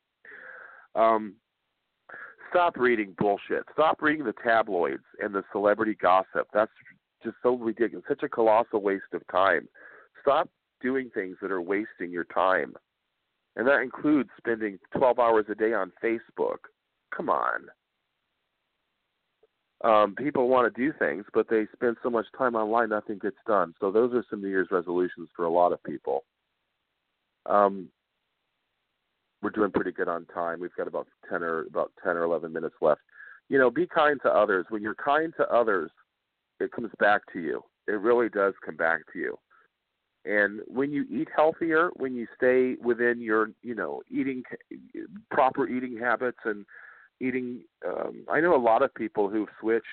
Um, 0.95 1.35
stop 2.49 2.77
reading 2.77 3.15
bullshit. 3.17 3.63
Stop 3.73 4.01
reading 4.01 4.25
the 4.25 4.33
tabloids 4.43 5.03
and 5.19 5.33
the 5.33 5.43
celebrity 5.51 5.95
gossip. 5.99 6.47
That's 6.53 6.71
just 7.23 7.35
so 7.43 7.55
ridiculous. 7.55 8.05
Such 8.07 8.23
a 8.23 8.29
colossal 8.29 8.81
waste 8.81 9.13
of 9.13 9.21
time. 9.31 9.67
Stop 10.21 10.49
doing 10.81 11.09
things 11.13 11.37
that 11.41 11.51
are 11.51 11.61
wasting 11.61 12.11
your 12.11 12.25
time. 12.25 12.73
And 13.55 13.67
that 13.67 13.81
includes 13.81 14.29
spending 14.37 14.77
12 14.95 15.19
hours 15.19 15.45
a 15.49 15.55
day 15.55 15.73
on 15.73 15.91
Facebook. 16.03 16.57
Come 17.15 17.29
on 17.29 17.67
um, 19.83 20.15
people 20.15 20.47
want 20.47 20.73
to 20.73 20.81
do 20.81 20.91
things, 20.97 21.25
but 21.33 21.47
they 21.49 21.67
spend 21.73 21.97
so 22.01 22.09
much 22.09 22.25
time 22.37 22.55
online, 22.55 22.89
nothing 22.89 23.19
gets 23.19 23.37
done. 23.45 23.73
So 23.79 23.91
those 23.91 24.13
are 24.13 24.23
some 24.29 24.41
New 24.41 24.49
Year's 24.49 24.69
resolutions 24.71 25.29
for 25.35 25.45
a 25.45 25.51
lot 25.51 25.71
of 25.71 25.83
people. 25.83 26.23
Um, 27.45 27.89
we're 29.41 29.51
doing 29.51 29.71
pretty 29.71 29.91
good 29.91 30.07
on 30.07 30.25
time. 30.25 30.59
We've 30.59 30.75
got 30.75 30.87
about 30.87 31.07
ten 31.29 31.43
or 31.43 31.61
about 31.67 31.91
ten 32.03 32.17
or 32.17 32.23
eleven 32.23 32.51
minutes 32.51 32.75
left. 32.81 33.01
You 33.49 33.59
know, 33.59 33.69
be 33.69 33.85
kind 33.85 34.19
to 34.23 34.29
others. 34.29 34.65
When 34.69 34.81
you're 34.81 34.95
kind 34.95 35.31
to 35.37 35.47
others, 35.47 35.91
it 36.59 36.71
comes 36.71 36.91
back 36.99 37.21
to 37.33 37.39
you. 37.39 37.63
It 37.87 37.99
really 37.99 38.29
does 38.29 38.53
come 38.65 38.75
back 38.75 39.01
to 39.13 39.19
you. 39.19 39.37
And 40.25 40.59
when 40.67 40.91
you 40.91 41.05
eat 41.09 41.29
healthier, 41.33 41.89
when 41.95 42.13
you 42.13 42.27
stay 42.35 42.75
within 42.83 43.21
your, 43.21 43.51
you 43.63 43.75
know, 43.75 44.01
eating 44.09 44.43
proper 45.31 45.67
eating 45.67 45.97
habits 45.97 46.39
and 46.43 46.65
eating. 47.19 47.61
Um, 47.85 48.25
I 48.29 48.41
know 48.41 48.55
a 48.55 48.61
lot 48.61 48.81
of 48.81 48.93
people 48.93 49.29
who've 49.29 49.47
switched 49.59 49.85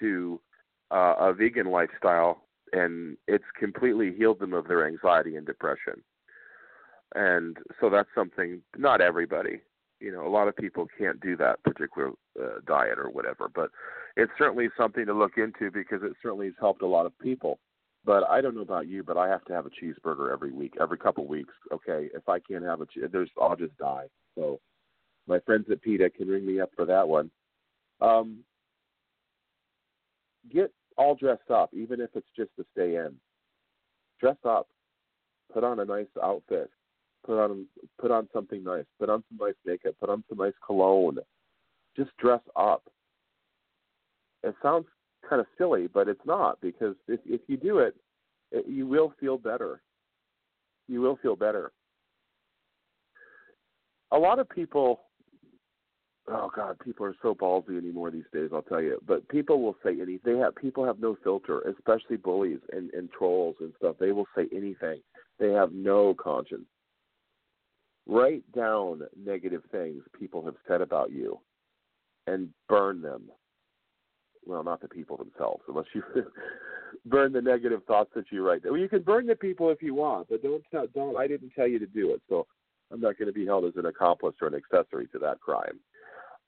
to 0.00 0.40
uh, 0.90 1.14
a 1.18 1.34
vegan 1.34 1.70
lifestyle, 1.70 2.42
and 2.72 3.16
it's 3.28 3.44
completely 3.58 4.14
healed 4.16 4.40
them 4.40 4.54
of 4.54 4.66
their 4.66 4.86
anxiety 4.86 5.36
and 5.36 5.46
depression. 5.46 6.02
And 7.14 7.58
so 7.80 7.90
that's 7.90 8.08
something. 8.14 8.62
Not 8.76 9.00
everybody, 9.00 9.60
you 10.02 10.10
know, 10.10 10.26
a 10.26 10.28
lot 10.28 10.48
of 10.48 10.56
people 10.56 10.86
can't 10.98 11.20
do 11.20 11.36
that 11.36 11.62
particular 11.62 12.10
uh, 12.40 12.58
diet 12.66 12.98
or 12.98 13.08
whatever, 13.08 13.48
but 13.54 13.70
it's 14.16 14.32
certainly 14.36 14.68
something 14.76 15.06
to 15.06 15.14
look 15.14 15.38
into 15.38 15.70
because 15.70 16.02
it 16.02 16.12
certainly 16.20 16.46
has 16.46 16.54
helped 16.58 16.82
a 16.82 16.86
lot 16.86 17.06
of 17.06 17.16
people. 17.20 17.58
But 18.04 18.24
I 18.28 18.40
don't 18.40 18.56
know 18.56 18.62
about 18.62 18.88
you, 18.88 19.04
but 19.04 19.16
I 19.16 19.28
have 19.28 19.44
to 19.44 19.52
have 19.52 19.64
a 19.64 19.70
cheeseburger 19.70 20.32
every 20.32 20.50
week, 20.50 20.74
every 20.80 20.98
couple 20.98 21.24
weeks. 21.26 21.54
Okay, 21.72 22.08
if 22.12 22.28
I 22.28 22.40
can't 22.40 22.64
have 22.64 22.80
a, 22.80 22.86
che- 22.86 23.06
there's 23.12 23.30
I'll 23.40 23.54
just 23.54 23.76
die. 23.78 24.06
So 24.36 24.58
my 25.28 25.38
friends 25.40 25.66
at 25.70 25.82
PETA 25.82 26.10
can 26.10 26.26
ring 26.26 26.44
me 26.44 26.60
up 26.60 26.70
for 26.74 26.84
that 26.84 27.06
one. 27.06 27.30
Um, 28.00 28.38
get 30.52 30.72
all 30.98 31.14
dressed 31.14 31.50
up, 31.50 31.70
even 31.72 32.00
if 32.00 32.10
it's 32.14 32.26
just 32.36 32.50
to 32.56 32.66
stay 32.72 32.96
in. 32.96 33.14
Dress 34.20 34.36
up. 34.44 34.66
Put 35.52 35.62
on 35.62 35.78
a 35.78 35.84
nice 35.84 36.06
outfit. 36.20 36.70
Put 37.24 37.38
on 37.38 37.66
put 38.00 38.10
on 38.10 38.28
something 38.32 38.64
nice. 38.64 38.84
Put 38.98 39.08
on 39.08 39.22
some 39.28 39.46
nice 39.46 39.56
makeup. 39.64 39.94
Put 40.00 40.10
on 40.10 40.24
some 40.28 40.38
nice 40.38 40.54
cologne. 40.64 41.18
Just 41.96 42.10
dress 42.18 42.40
up. 42.56 42.82
It 44.42 44.54
sounds 44.62 44.86
kind 45.28 45.40
of 45.40 45.46
silly, 45.56 45.88
but 45.92 46.08
it's 46.08 46.26
not 46.26 46.60
because 46.60 46.96
if 47.06 47.20
if 47.24 47.40
you 47.46 47.56
do 47.56 47.78
it, 47.78 47.94
it 48.50 48.66
you 48.66 48.86
will 48.86 49.12
feel 49.20 49.38
better. 49.38 49.82
You 50.88 51.00
will 51.00 51.16
feel 51.22 51.36
better. 51.36 51.72
A 54.10 54.18
lot 54.18 54.38
of 54.38 54.48
people 54.48 55.02
oh 56.28 56.50
god, 56.54 56.78
people 56.80 57.06
are 57.06 57.16
so 57.22 57.34
ballsy 57.34 57.78
anymore 57.78 58.10
these 58.10 58.24
days. 58.32 58.50
I'll 58.52 58.62
tell 58.62 58.82
you. 58.82 59.00
But 59.06 59.28
people 59.28 59.62
will 59.62 59.76
say 59.84 59.92
anything. 59.92 60.20
They 60.24 60.38
have 60.38 60.54
people 60.56 60.84
have 60.84 60.98
no 60.98 61.16
filter, 61.22 61.60
especially 61.60 62.16
bullies 62.16 62.60
and 62.72 62.90
and 62.94 63.10
trolls 63.10 63.56
and 63.60 63.72
stuff. 63.78 63.96
They 63.98 64.12
will 64.12 64.28
say 64.36 64.48
anything. 64.54 65.00
They 65.38 65.50
have 65.50 65.72
no 65.72 66.14
conscience. 66.14 66.66
Write 68.06 68.42
down 68.52 69.02
negative 69.16 69.62
things 69.70 70.02
people 70.18 70.44
have 70.44 70.56
said 70.66 70.80
about 70.80 71.12
you, 71.12 71.38
and 72.26 72.48
burn 72.68 73.00
them. 73.00 73.30
Well, 74.44 74.64
not 74.64 74.80
the 74.80 74.88
people 74.88 75.16
themselves, 75.16 75.62
unless 75.68 75.86
you 75.94 76.02
burn 77.06 77.32
the 77.32 77.40
negative 77.40 77.84
thoughts 77.84 78.10
that 78.16 78.24
you 78.32 78.44
write. 78.44 78.62
Well, 78.64 78.76
you 78.76 78.88
can 78.88 79.02
burn 79.02 79.26
the 79.26 79.36
people 79.36 79.70
if 79.70 79.82
you 79.82 79.94
want, 79.94 80.28
but 80.28 80.42
don't 80.42 80.64
tell, 80.72 80.86
don't. 80.88 81.16
I 81.16 81.28
didn't 81.28 81.52
tell 81.54 81.68
you 81.68 81.78
to 81.78 81.86
do 81.86 82.12
it, 82.12 82.22
so 82.28 82.46
I'm 82.92 83.00
not 83.00 83.18
going 83.18 83.28
to 83.28 83.32
be 83.32 83.46
held 83.46 83.64
as 83.64 83.76
an 83.76 83.86
accomplice 83.86 84.34
or 84.42 84.48
an 84.48 84.54
accessory 84.54 85.06
to 85.08 85.18
that 85.20 85.40
crime. 85.40 85.78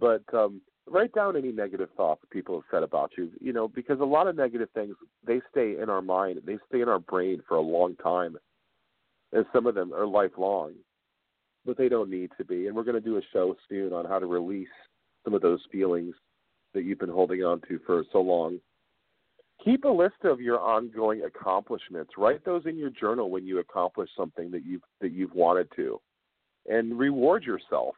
But 0.01 0.23
um, 0.35 0.61
write 0.89 1.13
down 1.13 1.37
any 1.37 1.53
negative 1.53 1.89
thoughts 1.97 2.23
people 2.31 2.57
have 2.57 2.65
said 2.71 2.83
about 2.83 3.13
you. 3.17 3.31
You 3.41 3.53
know, 3.53 3.69
because 3.69 4.01
a 4.01 4.05
lot 4.05 4.27
of 4.27 4.37
negative 4.37 4.69
things 4.75 4.97
they 5.27 5.41
stay 5.51 5.81
in 5.81 5.89
our 5.89 6.03
mind, 6.03 6.41
they 6.45 6.59
stay 6.69 6.81
in 6.81 6.89
our 6.89 6.99
brain 6.99 7.43
for 7.49 7.57
a 7.57 7.63
long 7.63 7.97
time, 7.97 8.37
and 9.33 9.47
some 9.53 9.67
of 9.67 9.75
them 9.75 9.93
are 9.93 10.07
lifelong. 10.07 10.73
But 11.67 11.79
they 11.79 11.89
don't 11.89 12.11
need 12.11 12.31
to 12.39 12.45
be. 12.45 12.67
And 12.67 12.77
we're 12.77 12.85
going 12.85 12.95
to 12.95 13.01
do 13.01 13.17
a 13.17 13.23
show 13.33 13.57
soon 13.69 13.93
on 13.93 14.05
how 14.05 14.19
to 14.19 14.27
release 14.27 14.69
some 15.25 15.35
of 15.35 15.43
those 15.43 15.61
feelings 15.73 16.15
that 16.75 16.85
you've 16.85 16.99
been 16.99 17.09
holding 17.09 17.43
on 17.43 17.61
to 17.69 17.81
for 17.87 18.05
so 18.13 18.21
long. 18.21 18.59
Keep 19.65 19.85
a 19.85 19.89
list 19.89 20.25
of 20.25 20.41
your 20.41 20.61
ongoing 20.61 21.23
accomplishments. 21.23 22.13
Write 22.19 22.45
those 22.45 22.67
in 22.67 22.77
your 22.77 22.91
journal 22.91 23.31
when 23.31 23.47
you 23.47 23.61
accomplish 23.61 24.11
something 24.17 24.51
that 24.51 24.65
you've 24.65 24.83
that 25.01 25.13
you've 25.13 25.33
wanted 25.33 25.69
to, 25.77 26.01
and 26.69 26.99
reward 26.99 27.45
yourself 27.45 27.95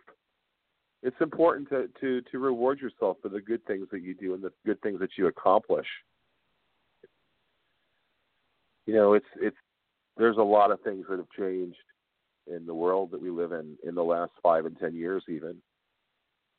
it's 1.06 1.20
important 1.20 1.68
to, 1.68 1.88
to, 2.00 2.20
to 2.32 2.38
reward 2.40 2.80
yourself 2.80 3.18
for 3.22 3.28
the 3.28 3.40
good 3.40 3.64
things 3.66 3.86
that 3.92 4.02
you 4.02 4.12
do 4.14 4.34
and 4.34 4.42
the 4.42 4.52
good 4.64 4.80
things 4.82 4.98
that 4.98 5.10
you 5.16 5.28
accomplish. 5.28 5.86
You 8.86 8.94
know, 8.94 9.14
it's 9.14 9.26
it's 9.40 9.56
there's 10.16 10.36
a 10.36 10.42
lot 10.42 10.72
of 10.72 10.80
things 10.80 11.06
that 11.08 11.18
have 11.18 11.30
changed 11.38 11.76
in 12.46 12.66
the 12.66 12.74
world 12.74 13.10
that 13.10 13.20
we 13.20 13.30
live 13.30 13.52
in 13.52 13.76
in 13.84 13.94
the 13.94 14.04
last 14.04 14.32
five 14.42 14.66
and 14.66 14.78
ten 14.78 14.94
years 14.94 15.24
even. 15.28 15.56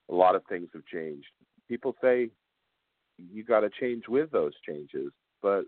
A 0.09 0.15
lot 0.15 0.35
of 0.35 0.43
things 0.47 0.69
have 0.73 0.85
changed. 0.85 1.27
People 1.67 1.95
say 2.01 2.29
you 3.17 3.43
got 3.43 3.61
to 3.61 3.69
change 3.79 4.03
with 4.07 4.31
those 4.31 4.53
changes, 4.67 5.11
but 5.41 5.63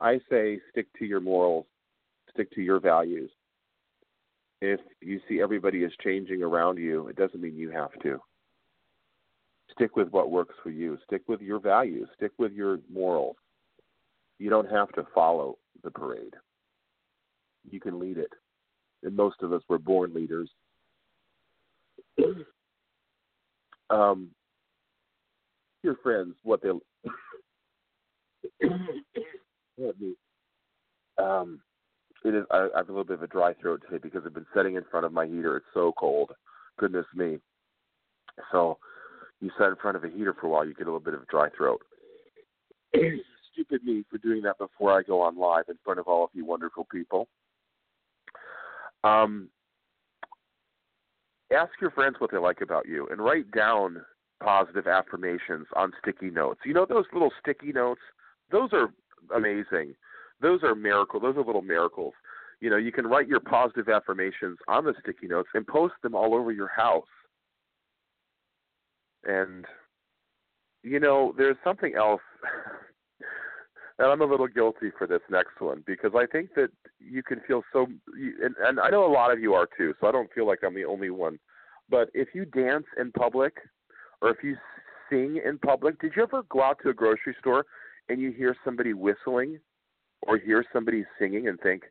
I 0.00 0.18
say 0.30 0.60
stick 0.70 0.86
to 0.98 1.04
your 1.04 1.20
morals, 1.20 1.66
stick 2.32 2.50
to 2.52 2.62
your 2.62 2.80
values, 2.80 3.30
if 4.60 4.80
you 5.00 5.20
see 5.28 5.40
everybody 5.40 5.84
is 5.84 5.92
changing 6.02 6.42
around 6.42 6.78
you, 6.78 7.08
it 7.08 7.16
doesn't 7.16 7.40
mean 7.40 7.56
you 7.56 7.70
have 7.70 7.92
to. 8.02 8.20
Stick 9.72 9.96
with 9.96 10.08
what 10.08 10.30
works 10.30 10.54
for 10.62 10.70
you. 10.70 10.96
Stick 11.06 11.22
with 11.28 11.40
your 11.40 11.58
values. 11.58 12.08
Stick 12.16 12.32
with 12.38 12.52
your 12.52 12.78
morals. 12.90 13.36
You 14.38 14.48
don't 14.48 14.70
have 14.70 14.90
to 14.92 15.06
follow 15.14 15.58
the 15.82 15.90
parade. 15.90 16.34
You 17.70 17.80
can 17.80 17.98
lead 17.98 18.16
it. 18.16 18.32
And 19.02 19.14
most 19.14 19.42
of 19.42 19.52
us 19.52 19.62
were 19.68 19.78
born 19.78 20.14
leaders. 20.14 20.50
um, 23.90 24.30
your 25.82 25.96
friends, 26.02 26.34
what 26.42 26.62
they 26.62 26.70
um, 31.18 31.60
it 32.24 32.34
is. 32.34 32.44
I, 32.50 32.68
I 32.74 32.78
have 32.78 32.88
a 32.88 32.92
little 32.92 33.04
bit 33.04 33.18
of 33.18 33.22
a 33.22 33.28
dry 33.28 33.54
throat 33.54 33.82
today 33.84 34.00
because 34.02 34.22
I've 34.26 34.34
been 34.34 34.46
sitting 34.54 34.74
in 34.74 34.84
front 34.90 35.06
of 35.06 35.12
my 35.12 35.26
heater. 35.26 35.56
It's 35.56 35.66
so 35.72 35.92
cold. 35.98 36.32
Goodness 36.78 37.06
me. 37.14 37.38
So 38.52 38.78
you 39.40 39.50
sit 39.58 39.68
in 39.68 39.76
front 39.76 39.96
of 39.96 40.04
a 40.04 40.08
heater 40.08 40.34
for 40.38 40.46
a 40.46 40.50
while, 40.50 40.66
you 40.66 40.74
get 40.74 40.86
a 40.86 40.90
little 40.90 41.00
bit 41.00 41.14
of 41.14 41.22
a 41.22 41.26
dry 41.26 41.48
throat. 41.56 41.80
Stupid 42.94 43.84
me 43.84 44.04
for 44.10 44.18
doing 44.18 44.42
that 44.42 44.58
before 44.58 44.98
I 44.98 45.02
go 45.02 45.22
on 45.22 45.38
live 45.38 45.64
in 45.68 45.78
front 45.84 45.98
of 45.98 46.08
all 46.08 46.24
of 46.24 46.30
you 46.34 46.44
wonderful 46.44 46.86
people. 46.90 47.28
Um, 49.06 49.48
ask 51.52 51.70
your 51.80 51.90
friends 51.90 52.16
what 52.18 52.30
they 52.30 52.38
like 52.38 52.60
about 52.60 52.86
you 52.86 53.06
and 53.10 53.20
write 53.20 53.50
down 53.52 54.02
positive 54.42 54.86
affirmations 54.86 55.66
on 55.74 55.92
sticky 56.02 56.30
notes. 56.30 56.60
You 56.64 56.74
know 56.74 56.86
those 56.86 57.06
little 57.12 57.32
sticky 57.40 57.72
notes? 57.72 58.00
Those 58.50 58.70
are 58.72 58.92
amazing 59.34 59.94
those 60.40 60.62
are 60.62 60.74
miracle. 60.74 61.20
Those 61.20 61.36
are 61.36 61.44
little 61.44 61.62
miracles. 61.62 62.14
You 62.60 62.70
know, 62.70 62.76
you 62.76 62.92
can 62.92 63.06
write 63.06 63.28
your 63.28 63.40
positive 63.40 63.88
affirmations 63.88 64.58
on 64.68 64.84
the 64.84 64.94
sticky 65.00 65.28
notes 65.28 65.48
and 65.54 65.66
post 65.66 65.94
them 66.02 66.14
all 66.14 66.34
over 66.34 66.52
your 66.52 66.68
house. 66.68 67.04
And 69.24 69.64
you 70.82 71.00
know, 71.00 71.34
there's 71.36 71.56
something 71.64 71.94
else. 71.94 72.22
and 73.98 74.08
I'm 74.08 74.20
a 74.20 74.26
little 74.26 74.48
guilty 74.48 74.90
for 74.96 75.06
this 75.06 75.22
next 75.30 75.60
one 75.60 75.82
because 75.86 76.12
I 76.14 76.26
think 76.26 76.54
that 76.54 76.68
you 77.00 77.22
can 77.22 77.40
feel 77.46 77.62
so, 77.72 77.86
and, 78.14 78.54
and 78.60 78.78
I 78.78 78.90
know 78.90 79.06
a 79.06 79.12
lot 79.12 79.32
of 79.32 79.40
you 79.40 79.54
are 79.54 79.68
too, 79.76 79.94
so 80.00 80.06
I 80.06 80.12
don't 80.12 80.32
feel 80.34 80.46
like 80.46 80.58
I'm 80.64 80.74
the 80.74 80.84
only 80.84 81.10
one. 81.10 81.38
But 81.88 82.10
if 82.14 82.28
you 82.34 82.44
dance 82.44 82.86
in 82.98 83.12
public, 83.12 83.54
or 84.20 84.30
if 84.30 84.38
you 84.42 84.56
sing 85.10 85.40
in 85.44 85.58
public, 85.58 86.00
did 86.00 86.12
you 86.16 86.22
ever 86.22 86.42
go 86.50 86.62
out 86.62 86.78
to 86.82 86.90
a 86.90 86.94
grocery 86.94 87.34
store 87.40 87.64
and 88.08 88.20
you 88.20 88.32
hear 88.32 88.56
somebody 88.64 88.92
whistling 88.92 89.58
or 90.22 90.38
hear 90.38 90.64
somebody 90.72 91.04
singing 91.18 91.48
and 91.48 91.60
think, 91.60 91.84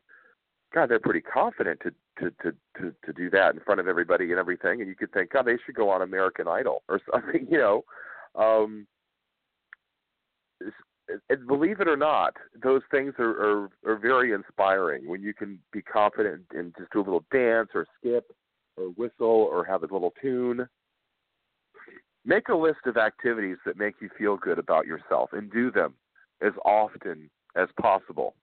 God, 0.74 0.90
they're 0.90 1.00
pretty 1.00 1.22
confident 1.22 1.80
to 1.80 1.90
to 2.18 2.30
to 2.42 2.52
to 2.80 2.94
to 3.04 3.12
do 3.12 3.30
that 3.30 3.54
in 3.54 3.60
front 3.60 3.80
of 3.80 3.88
everybody 3.88 4.30
and 4.30 4.38
everything, 4.38 4.80
and 4.80 4.88
you 4.88 4.96
could 4.96 5.12
think, 5.12 5.30
God, 5.30 5.46
they 5.46 5.56
should 5.64 5.74
go 5.74 5.90
on 5.90 6.02
American 6.02 6.48
Idol 6.48 6.82
or 6.88 7.00
something, 7.10 7.46
you 7.50 7.58
know. 7.58 7.84
Um, 8.34 8.86
believe 11.46 11.80
it 11.80 11.88
or 11.88 11.96
not, 11.96 12.34
those 12.62 12.82
things 12.90 13.14
are, 13.18 13.30
are 13.30 13.70
are 13.86 13.96
very 13.96 14.32
inspiring 14.32 15.08
when 15.08 15.22
you 15.22 15.34
can 15.34 15.58
be 15.72 15.82
confident 15.82 16.42
and 16.52 16.74
just 16.78 16.92
do 16.92 17.00
a 17.00 17.02
little 17.02 17.24
dance 17.32 17.68
or 17.74 17.86
skip 17.98 18.24
or 18.76 18.86
whistle 18.90 19.48
or 19.50 19.64
have 19.64 19.82
a 19.82 19.92
little 19.92 20.12
tune. 20.20 20.66
Make 22.24 22.48
a 22.48 22.54
list 22.54 22.80
of 22.86 22.96
activities 22.96 23.56
that 23.64 23.78
make 23.78 23.94
you 24.00 24.10
feel 24.18 24.36
good 24.36 24.58
about 24.58 24.86
yourself 24.86 25.30
and 25.32 25.50
do 25.52 25.70
them 25.70 25.94
as 26.42 26.52
often 26.64 27.30
as 27.54 27.68
possible. 27.80 28.34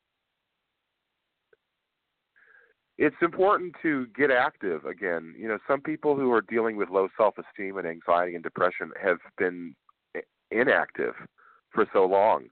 It's 2.97 3.15
important 3.21 3.75
to 3.81 4.07
get 4.15 4.31
active 4.31 4.85
again. 4.85 5.35
You 5.37 5.47
know, 5.47 5.57
some 5.67 5.81
people 5.81 6.15
who 6.15 6.31
are 6.31 6.41
dealing 6.41 6.77
with 6.77 6.89
low 6.89 7.09
self 7.17 7.35
esteem 7.37 7.77
and 7.77 7.87
anxiety 7.87 8.35
and 8.35 8.43
depression 8.43 8.91
have 9.01 9.17
been 9.37 9.75
inactive 10.51 11.15
for 11.73 11.85
so 11.93 12.05
long. 12.05 12.45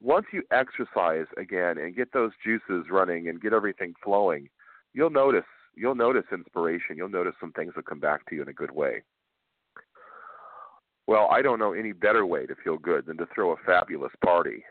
Once 0.00 0.26
you 0.32 0.42
exercise 0.50 1.26
again 1.36 1.78
and 1.78 1.94
get 1.94 2.12
those 2.12 2.32
juices 2.44 2.86
running 2.90 3.28
and 3.28 3.40
get 3.40 3.52
everything 3.52 3.94
flowing, 4.02 4.48
you'll 4.94 5.10
notice 5.10 5.44
you'll 5.74 5.94
notice 5.94 6.24
inspiration. 6.32 6.96
You'll 6.96 7.08
notice 7.08 7.34
some 7.40 7.52
things 7.52 7.74
will 7.76 7.82
come 7.82 8.00
back 8.00 8.28
to 8.28 8.34
you 8.34 8.42
in 8.42 8.48
a 8.48 8.52
good 8.52 8.72
way. 8.72 9.02
Well, 11.06 11.28
I 11.30 11.42
don't 11.42 11.58
know 11.58 11.72
any 11.72 11.92
better 11.92 12.26
way 12.26 12.46
to 12.46 12.54
feel 12.62 12.78
good 12.78 13.06
than 13.06 13.16
to 13.18 13.26
throw 13.34 13.52
a 13.52 13.56
fabulous 13.64 14.12
party 14.24 14.64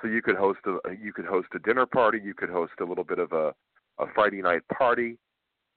so 0.00 0.08
you 0.08 0.22
could 0.22 0.36
host 0.36 0.60
a 0.66 0.92
you 1.00 1.12
could 1.12 1.24
host 1.24 1.48
a 1.54 1.58
dinner 1.58 1.86
party. 1.86 2.20
You 2.22 2.34
could 2.34 2.50
host 2.50 2.72
a 2.80 2.84
little 2.84 3.04
bit 3.04 3.18
of 3.18 3.32
a 3.32 3.54
a 3.98 4.06
Friday 4.14 4.42
night 4.42 4.62
party 4.76 5.16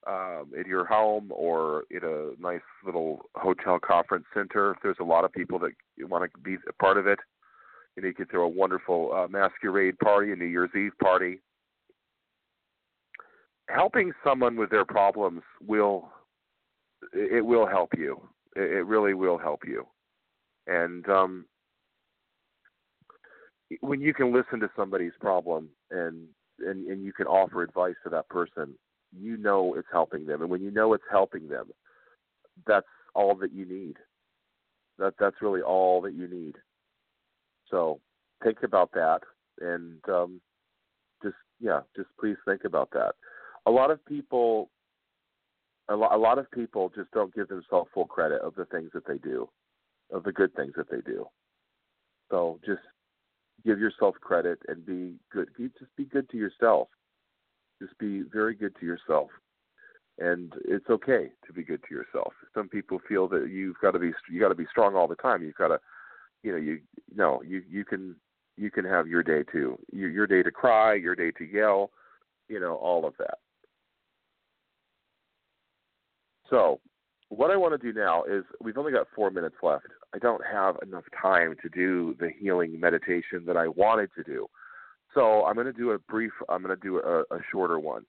um, 0.07 0.51
at 0.57 0.65
your 0.65 0.85
home 0.85 1.31
or 1.31 1.83
in 1.91 2.03
a 2.03 2.41
nice 2.41 2.61
little 2.85 3.21
hotel 3.35 3.79
conference 3.79 4.25
center. 4.33 4.71
If 4.71 4.77
there's 4.81 4.97
a 4.99 5.05
lot 5.05 5.25
of 5.25 5.31
people 5.31 5.59
that 5.59 5.71
want 5.99 6.31
to 6.31 6.39
be 6.39 6.57
a 6.67 6.73
part 6.73 6.97
of 6.97 7.07
it, 7.07 7.19
you, 7.95 8.07
you 8.07 8.13
could 8.13 8.29
throw 8.29 8.45
a 8.45 8.47
wonderful 8.47 9.11
uh, 9.13 9.27
masquerade 9.27 9.97
party, 9.99 10.31
a 10.31 10.35
New 10.35 10.45
Year's 10.45 10.71
Eve 10.75 10.93
party. 11.01 11.41
Helping 13.69 14.11
someone 14.23 14.55
with 14.55 14.71
their 14.71 14.85
problems 14.85 15.41
will 15.65 16.09
it 17.13 17.45
will 17.45 17.67
help 17.67 17.89
you. 17.97 18.21
It 18.55 18.85
really 18.85 19.13
will 19.13 19.37
help 19.37 19.61
you. 19.65 19.85
And 20.67 21.07
um, 21.07 21.45
when 23.81 24.01
you 24.01 24.13
can 24.13 24.33
listen 24.33 24.59
to 24.59 24.69
somebody's 24.75 25.13
problem 25.19 25.69
and 25.91 26.27
and 26.59 26.87
and 26.87 27.03
you 27.03 27.13
can 27.13 27.27
offer 27.27 27.61
advice 27.61 27.95
to 28.03 28.09
that 28.09 28.27
person, 28.29 28.75
you 29.17 29.37
know 29.37 29.75
it's 29.75 29.87
helping 29.91 30.25
them, 30.25 30.41
and 30.41 30.49
when 30.49 30.61
you 30.61 30.71
know 30.71 30.93
it's 30.93 31.03
helping 31.09 31.47
them, 31.47 31.67
that's 32.67 32.87
all 33.15 33.35
that 33.35 33.53
you 33.53 33.65
need. 33.65 33.97
That 34.97 35.13
that's 35.19 35.41
really 35.41 35.61
all 35.61 36.01
that 36.01 36.13
you 36.13 36.27
need. 36.27 36.55
So 37.69 37.99
think 38.43 38.59
about 38.63 38.91
that, 38.93 39.19
and 39.61 39.99
um, 40.09 40.41
just 41.23 41.35
yeah, 41.59 41.81
just 41.95 42.09
please 42.19 42.37
think 42.45 42.63
about 42.65 42.89
that. 42.91 43.13
A 43.65 43.71
lot 43.71 43.91
of 43.91 44.03
people, 44.05 44.69
a 45.89 45.95
lot, 45.95 46.13
a 46.13 46.17
lot 46.17 46.37
of 46.39 46.49
people 46.51 46.91
just 46.95 47.11
don't 47.11 47.33
give 47.33 47.47
themselves 47.47 47.89
full 47.93 48.05
credit 48.05 48.41
of 48.41 48.55
the 48.55 48.65
things 48.65 48.91
that 48.93 49.07
they 49.07 49.17
do, 49.17 49.49
of 50.11 50.23
the 50.23 50.31
good 50.31 50.53
things 50.55 50.73
that 50.77 50.89
they 50.89 51.01
do. 51.01 51.27
So 52.29 52.59
just 52.65 52.81
give 53.65 53.79
yourself 53.79 54.15
credit 54.21 54.59
and 54.67 54.85
be 54.85 55.15
good. 55.31 55.49
Just 55.57 55.95
be 55.95 56.05
good 56.05 56.29
to 56.29 56.37
yourself. 56.37 56.87
Just 57.81 57.97
be 57.97 58.21
very 58.21 58.55
good 58.55 58.75
to 58.79 58.85
yourself. 58.85 59.29
and 60.19 60.53
it's 60.65 60.89
okay 60.89 61.29
to 61.47 61.53
be 61.53 61.63
good 61.63 61.81
to 61.87 61.95
yourself. 61.95 62.33
Some 62.53 62.67
people 62.67 62.99
feel 63.07 63.27
that 63.29 63.49
you've 63.49 63.77
got 63.81 63.91
to 63.91 63.99
be 63.99 64.11
you 64.29 64.39
got 64.39 64.49
to 64.49 64.55
be 64.55 64.65
strong 64.69 64.95
all 64.95 65.07
the 65.07 65.15
time. 65.15 65.43
You've 65.43 65.55
got 65.55 65.69
to, 65.69 65.79
you 66.43 66.51
know, 66.51 66.57
you 66.57 66.79
no, 67.15 67.41
you 67.41 67.63
you 67.69 67.85
can 67.85 68.15
you 68.57 68.69
can 68.69 68.85
have 68.85 69.07
your 69.07 69.23
day 69.23 69.43
too. 69.49 69.79
Your, 69.93 70.09
your 70.09 70.27
day 70.27 70.43
to 70.43 70.51
cry, 70.51 70.93
your 70.95 71.15
day 71.15 71.31
to 71.37 71.45
yell, 71.45 71.91
you 72.49 72.59
know, 72.59 72.75
all 72.75 73.05
of 73.05 73.13
that. 73.19 73.37
So, 76.49 76.81
what 77.29 77.51
I 77.51 77.57
want 77.57 77.79
to 77.79 77.91
do 77.91 77.97
now 77.97 78.23
is 78.23 78.43
we've 78.61 78.77
only 78.77 78.91
got 78.91 79.07
four 79.15 79.29
minutes 79.31 79.57
left. 79.61 79.85
I 80.13 80.17
don't 80.17 80.41
have 80.51 80.77
enough 80.81 81.05
time 81.21 81.55
to 81.61 81.69
do 81.69 82.15
the 82.19 82.29
healing 82.37 82.79
meditation 82.79 83.43
that 83.45 83.55
I 83.55 83.67
wanted 83.67 84.09
to 84.17 84.23
do. 84.23 84.47
So 85.19 85.43
I'm 85.43 85.55
going 85.55 85.65
to 85.67 85.73
do 85.73 85.91
a 85.91 85.99
brief. 85.99 86.31
I'm 86.47 86.63
going 86.63 86.73
to 86.73 86.81
do 86.81 86.99
a, 86.99 87.23
a 87.35 87.39
shorter 87.51 87.77
one. 87.77 88.05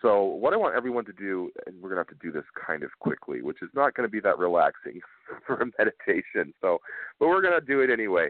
So 0.00 0.22
what 0.22 0.54
I 0.54 0.56
want 0.56 0.74
everyone 0.74 1.04
to 1.04 1.12
do, 1.12 1.50
and 1.66 1.76
we're 1.76 1.90
going 1.90 2.02
to 2.02 2.10
have 2.10 2.18
to 2.18 2.26
do 2.26 2.32
this 2.32 2.46
kind 2.66 2.82
of 2.82 2.90
quickly, 3.00 3.42
which 3.42 3.58
is 3.60 3.68
not 3.74 3.94
going 3.94 4.08
to 4.08 4.10
be 4.10 4.20
that 4.20 4.38
relaxing 4.38 5.00
for 5.46 5.56
a 5.56 5.66
meditation. 5.78 6.54
So, 6.62 6.78
but 7.20 7.28
we're 7.28 7.42
going 7.42 7.60
to 7.60 7.66
do 7.66 7.80
it 7.80 7.90
anyway. 7.90 8.28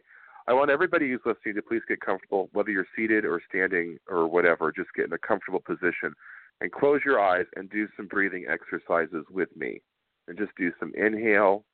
I 0.48 0.52
want 0.52 0.70
everybody 0.70 1.08
who's 1.08 1.20
listening 1.24 1.54
to 1.54 1.62
please 1.62 1.82
get 1.86 2.00
comfortable, 2.00 2.48
whether 2.52 2.70
you're 2.70 2.88
seated 2.96 3.24
or 3.24 3.40
standing 3.48 3.98
or 4.08 4.26
whatever. 4.26 4.72
Just 4.72 4.90
get 4.96 5.06
in 5.06 5.12
a 5.12 5.18
comfortable 5.18 5.62
position 5.64 6.12
and 6.60 6.72
close 6.72 7.02
your 7.04 7.20
eyes 7.20 7.46
and 7.54 7.70
do 7.70 7.86
some 7.96 8.08
breathing 8.08 8.46
exercises 8.50 9.24
with 9.30 9.48
me. 9.56 9.80
And 10.26 10.36
just 10.36 10.52
do 10.58 10.72
some 10.80 10.92
inhale 10.96 11.64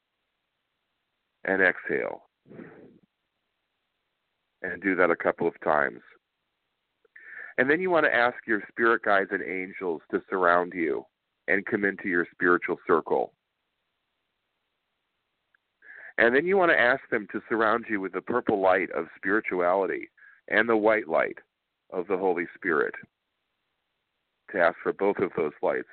and 1.44 1.62
exhale. 1.62 2.24
And 4.62 4.82
do 4.82 4.94
that 4.96 5.10
a 5.10 5.16
couple 5.16 5.48
of 5.48 5.58
times. 5.64 6.00
And 7.60 7.68
then 7.68 7.78
you 7.78 7.90
want 7.90 8.06
to 8.06 8.14
ask 8.14 8.36
your 8.46 8.62
spirit 8.70 9.02
guides 9.02 9.28
and 9.32 9.42
angels 9.42 10.00
to 10.10 10.22
surround 10.30 10.72
you 10.74 11.04
and 11.46 11.66
come 11.66 11.84
into 11.84 12.08
your 12.08 12.26
spiritual 12.32 12.78
circle. 12.86 13.34
And 16.16 16.34
then 16.34 16.46
you 16.46 16.56
want 16.56 16.70
to 16.70 16.80
ask 16.80 17.02
them 17.10 17.28
to 17.32 17.42
surround 17.50 17.84
you 17.86 18.00
with 18.00 18.14
the 18.14 18.22
purple 18.22 18.62
light 18.62 18.90
of 18.92 19.08
spirituality 19.14 20.08
and 20.48 20.70
the 20.70 20.76
white 20.76 21.06
light 21.06 21.36
of 21.92 22.06
the 22.06 22.16
Holy 22.16 22.46
Spirit. 22.54 22.94
To 24.52 24.58
ask 24.58 24.76
for 24.82 24.94
both 24.94 25.18
of 25.18 25.32
those 25.36 25.52
lights. 25.60 25.88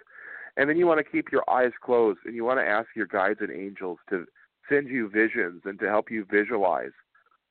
And 0.55 0.69
then 0.69 0.77
you 0.77 0.87
want 0.87 1.05
to 1.05 1.11
keep 1.11 1.33
your 1.33 1.43
eyes 1.49 1.73
closed 1.83 2.19
and 2.23 2.33
you 2.33 2.45
want 2.45 2.61
to 2.61 2.65
ask 2.65 2.87
your 2.95 3.07
guides 3.07 3.41
and 3.41 3.51
angels 3.51 3.97
to 4.09 4.25
send 4.69 4.87
you 4.87 5.09
visions 5.09 5.63
and 5.65 5.77
to 5.79 5.89
help 5.89 6.11
you 6.11 6.25
visualize 6.31 6.93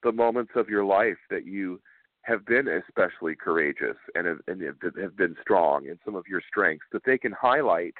the 0.02 0.10
moments 0.10 0.52
of 0.56 0.70
your 0.70 0.86
life 0.86 1.18
that 1.28 1.44
you 1.44 1.82
have 2.26 2.44
been 2.44 2.66
especially 2.66 3.36
courageous 3.36 3.96
and 4.16 4.26
have, 4.26 4.40
and 4.48 4.60
have 4.60 5.16
been 5.16 5.36
strong 5.40 5.86
in 5.86 5.96
some 6.04 6.16
of 6.16 6.24
your 6.28 6.42
strengths 6.48 6.86
that 6.92 7.04
they 7.04 7.16
can 7.16 7.30
highlight 7.30 7.94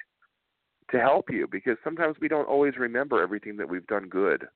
to 0.90 0.98
help 0.98 1.30
you 1.30 1.46
because 1.50 1.76
sometimes 1.84 2.16
we 2.20 2.26
don't 2.26 2.48
always 2.48 2.76
remember 2.76 3.22
everything 3.22 3.56
that 3.56 3.68
we've 3.68 3.86
done 3.86 4.08
good 4.08 4.46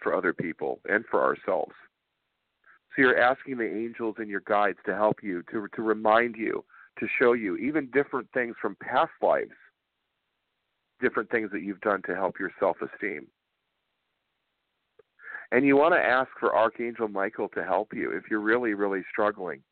for 0.00 0.14
other 0.14 0.32
people 0.32 0.80
and 0.88 1.04
for 1.08 1.22
ourselves. 1.22 1.72
So 2.94 3.02
you're 3.02 3.18
asking 3.18 3.58
the 3.58 3.72
angels 3.72 4.16
and 4.18 4.28
your 4.28 4.42
guides 4.44 4.78
to 4.86 4.94
help 4.94 5.22
you, 5.22 5.42
to 5.52 5.68
to 5.74 5.82
remind 5.82 6.34
you, 6.36 6.64
to 6.98 7.06
show 7.18 7.32
you 7.32 7.56
even 7.56 7.90
different 7.92 8.28
things 8.34 8.56
from 8.60 8.76
past 8.82 9.12
lives, 9.22 9.52
different 11.00 11.30
things 11.30 11.50
that 11.52 11.62
you've 11.62 11.80
done 11.80 12.02
to 12.06 12.14
help 12.14 12.38
your 12.40 12.50
self-esteem. 12.58 13.28
And 15.52 15.66
you 15.66 15.76
want 15.76 15.92
to 15.92 16.00
ask 16.00 16.30
for 16.40 16.56
Archangel 16.56 17.08
Michael 17.08 17.48
to 17.50 17.62
help 17.62 17.92
you. 17.92 18.10
If 18.10 18.24
you're 18.30 18.40
really, 18.40 18.72
really 18.72 19.02
struggling 19.12 19.62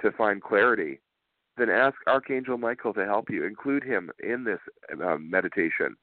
to 0.00 0.10
find 0.12 0.42
clarity, 0.42 1.00
then 1.58 1.68
ask 1.68 1.94
Archangel 2.06 2.56
Michael 2.56 2.94
to 2.94 3.04
help 3.04 3.28
you. 3.28 3.44
Include 3.44 3.84
him 3.84 4.10
in 4.20 4.42
this 4.44 4.58
um, 5.04 5.28
meditation. 5.30 5.96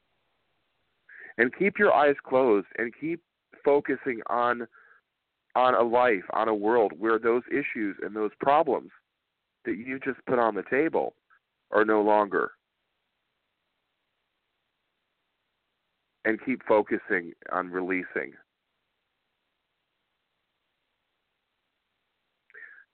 And 1.40 1.52
keep 1.58 1.80
your 1.80 1.92
eyes 1.92 2.18
closed 2.24 2.68
and 2.78 2.94
keep 3.02 3.22
focusing 3.66 4.22
on 4.28 4.68
on 5.56 5.74
a 5.74 5.82
life, 5.82 6.24
on 6.34 6.48
a 6.48 6.54
world 6.54 6.94
where 6.98 7.18
those 7.18 7.42
issues 7.52 7.98
and 8.04 8.16
those 8.16 8.30
problems 8.40 8.92
that 9.66 9.78
you 9.78 10.00
just 10.00 10.24
put 10.28 10.38
on 10.38 10.54
the 10.54 10.64
table 10.70 11.16
are 11.72 11.84
no 11.84 12.04
longer. 12.04 12.52
And 16.24 16.40
keep 16.46 16.62
focusing 16.68 17.34
on 17.52 17.72
releasing. 17.72 18.34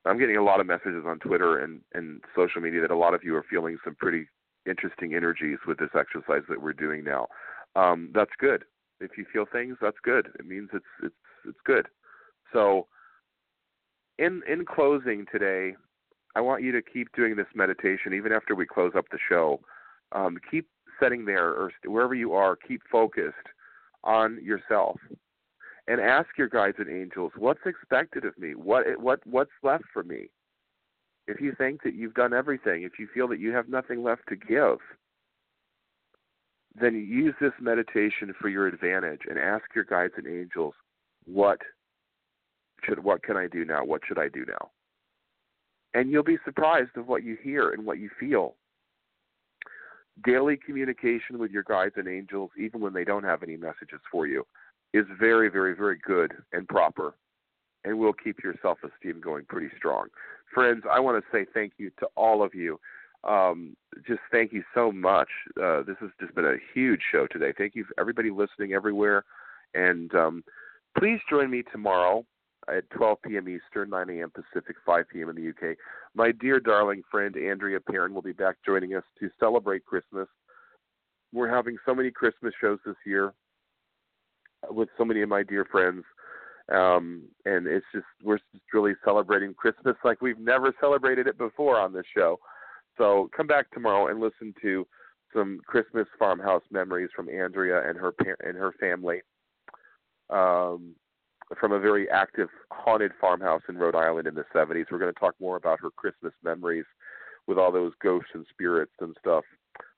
I'm 0.05 0.19
getting 0.19 0.37
a 0.37 0.43
lot 0.43 0.59
of 0.59 0.67
messages 0.67 1.03
on 1.05 1.19
Twitter 1.19 1.59
and, 1.59 1.81
and 1.93 2.21
social 2.35 2.61
media 2.61 2.81
that 2.81 2.91
a 2.91 2.97
lot 2.97 3.13
of 3.13 3.23
you 3.23 3.35
are 3.35 3.45
feeling 3.49 3.77
some 3.83 3.95
pretty 3.95 4.27
interesting 4.67 5.15
energies 5.15 5.57
with 5.67 5.79
this 5.79 5.89
exercise 5.97 6.43
that 6.49 6.61
we're 6.61 6.73
doing 6.73 7.03
now. 7.03 7.27
Um, 7.75 8.11
that's 8.13 8.31
good. 8.39 8.63
If 8.99 9.11
you 9.17 9.25
feel 9.31 9.45
things, 9.51 9.77
that's 9.81 9.97
good. 10.03 10.29
It 10.39 10.45
means 10.45 10.69
it's 10.73 10.85
it's 11.03 11.15
it's 11.47 11.59
good. 11.65 11.87
So, 12.53 12.87
in 14.17 14.41
in 14.49 14.63
closing 14.65 15.25
today, 15.31 15.75
I 16.35 16.41
want 16.41 16.63
you 16.63 16.71
to 16.71 16.81
keep 16.81 17.13
doing 17.13 17.35
this 17.35 17.47
meditation 17.53 18.13
even 18.13 18.31
after 18.31 18.55
we 18.55 18.65
close 18.65 18.93
up 18.95 19.05
the 19.11 19.19
show. 19.27 19.59
Um, 20.13 20.37
keep 20.49 20.69
sitting 21.01 21.25
there 21.25 21.49
or 21.49 21.71
wherever 21.85 22.15
you 22.15 22.33
are. 22.33 22.55
Keep 22.55 22.83
focused 22.89 23.35
on 24.03 24.41
yourself 24.41 24.97
and 25.87 26.01
ask 26.01 26.29
your 26.37 26.49
guides 26.49 26.77
and 26.79 26.89
angels, 26.89 27.31
what's 27.37 27.65
expected 27.65 28.25
of 28.25 28.37
me? 28.37 28.55
What 28.55 28.99
what 28.99 29.19
what's 29.25 29.51
left 29.63 29.85
for 29.93 30.03
me? 30.03 30.29
If 31.27 31.41
you 31.41 31.53
think 31.57 31.83
that 31.83 31.95
you've 31.95 32.13
done 32.13 32.33
everything, 32.33 32.83
if 32.83 32.99
you 32.99 33.07
feel 33.13 33.27
that 33.29 33.39
you 33.39 33.51
have 33.51 33.67
nothing 33.67 34.03
left 34.03 34.23
to 34.29 34.35
give, 34.35 34.77
then 36.79 36.95
use 36.95 37.33
this 37.39 37.53
meditation 37.59 38.33
for 38.39 38.49
your 38.49 38.67
advantage 38.67 39.21
and 39.29 39.39
ask 39.39 39.63
your 39.73 39.85
guides 39.85 40.13
and 40.17 40.27
angels, 40.27 40.73
what 41.25 41.59
should 42.83 43.03
what 43.03 43.23
can 43.23 43.37
I 43.37 43.47
do 43.47 43.65
now? 43.65 43.83
What 43.83 44.01
should 44.07 44.19
I 44.19 44.27
do 44.27 44.45
now? 44.47 44.71
And 45.93 46.11
you'll 46.11 46.23
be 46.23 46.37
surprised 46.43 46.97
of 46.97 47.07
what 47.07 47.23
you 47.23 47.37
hear 47.41 47.71
and 47.71 47.85
what 47.85 47.99
you 47.99 48.09
feel. 48.19 48.55
Daily 50.23 50.57
communication 50.57 51.39
with 51.39 51.51
your 51.51 51.63
guides 51.63 51.95
and 51.97 52.07
angels, 52.07 52.51
even 52.57 52.81
when 52.81 52.93
they 52.93 53.03
don't 53.03 53.23
have 53.23 53.43
any 53.43 53.57
messages 53.57 53.99
for 54.11 54.27
you, 54.27 54.45
is 54.95 55.05
very, 55.19 55.49
very, 55.49 55.75
very 55.75 55.97
good 55.97 56.33
and 56.53 56.67
proper 56.67 57.15
and 57.83 57.99
will 57.99 58.13
keep 58.13 58.41
your 58.41 58.55
self 58.61 58.79
esteem 58.83 59.19
going 59.21 59.43
pretty 59.45 59.67
strong. 59.77 60.07
Friends, 60.53 60.83
I 60.89 61.01
want 61.01 61.21
to 61.21 61.37
say 61.37 61.45
thank 61.53 61.73
you 61.77 61.91
to 61.99 62.07
all 62.15 62.41
of 62.41 62.55
you. 62.55 62.79
Um, 63.25 63.75
just 64.07 64.21
thank 64.31 64.53
you 64.53 64.63
so 64.73 64.91
much. 64.91 65.27
Uh, 65.61 65.83
this 65.83 65.97
has 65.99 66.11
just 66.19 66.33
been 66.33 66.45
a 66.45 66.55
huge 66.73 67.01
show 67.11 67.27
today. 67.27 67.51
Thank 67.57 67.75
you 67.75 67.83
for 67.83 67.93
everybody 67.99 68.29
listening 68.29 68.73
everywhere. 68.73 69.25
And 69.73 70.13
um, 70.15 70.43
please 70.97 71.19
join 71.29 71.49
me 71.49 71.63
tomorrow 71.71 72.25
at 72.69 72.89
12 72.91 73.17
p.m. 73.23 73.49
Eastern, 73.49 73.89
9 73.89 74.09
a.m. 74.11 74.31
Pacific, 74.31 74.77
5 74.85 75.05
p.m. 75.11 75.29
in 75.29 75.35
the 75.35 75.49
UK. 75.49 75.75
My 76.15 76.31
dear 76.31 76.59
darling 76.59 77.01
friend 77.11 77.35
Andrea 77.35 77.79
Perron 77.81 78.13
will 78.13 78.21
be 78.21 78.31
back 78.31 78.55
joining 78.65 78.95
us 78.95 79.03
to 79.19 79.29
celebrate 79.39 79.85
Christmas. 79.85 80.27
We're 81.33 81.53
having 81.53 81.77
so 81.85 81.93
many 81.93 82.11
Christmas 82.11 82.53
shows 82.61 82.79
this 82.85 82.95
year 83.05 83.33
with 84.69 84.89
so 84.97 85.05
many 85.05 85.21
of 85.21 85.29
my 85.29 85.43
dear 85.43 85.65
friends. 85.65 86.03
Um, 86.71 87.23
and 87.45 87.67
it's 87.67 87.85
just 87.93 88.05
we're 88.23 88.37
just 88.37 88.63
really 88.73 88.93
celebrating 89.03 89.53
Christmas 89.53 89.95
like 90.03 90.21
we've 90.21 90.39
never 90.39 90.73
celebrated 90.79 91.27
it 91.27 91.37
before 91.37 91.79
on 91.79 91.93
this 91.93 92.05
show. 92.15 92.39
So 92.97 93.29
come 93.35 93.45
back 93.45 93.69
tomorrow 93.71 94.07
and 94.07 94.19
listen 94.19 94.53
to 94.61 94.87
some 95.33 95.59
Christmas 95.67 96.07
farmhouse 96.17 96.63
memories 96.71 97.09
from 97.15 97.29
Andrea 97.29 97.87
and 97.87 97.97
her 97.97 98.13
and 98.43 98.57
her 98.57 98.73
family. 98.79 99.21
Um, 100.29 100.95
from 101.59 101.71
a 101.71 101.79
very 101.79 102.09
active 102.09 102.49
haunted 102.71 103.11
farmhouse 103.21 103.61
in 103.69 103.77
Rhode 103.77 103.95
Island 103.95 104.27
in 104.27 104.33
the 104.33 104.45
70s. 104.53 104.85
We're 104.89 104.97
going 104.97 105.13
to 105.13 105.19
talk 105.19 105.35
more 105.39 105.57
about 105.57 105.79
her 105.79 105.91
Christmas 105.91 106.33
memories 106.43 106.85
with 107.47 107.57
all 107.57 107.71
those 107.71 107.93
ghosts 108.01 108.31
and 108.33 108.45
spirits 108.49 108.93
and 108.99 109.15
stuff. 109.19 109.43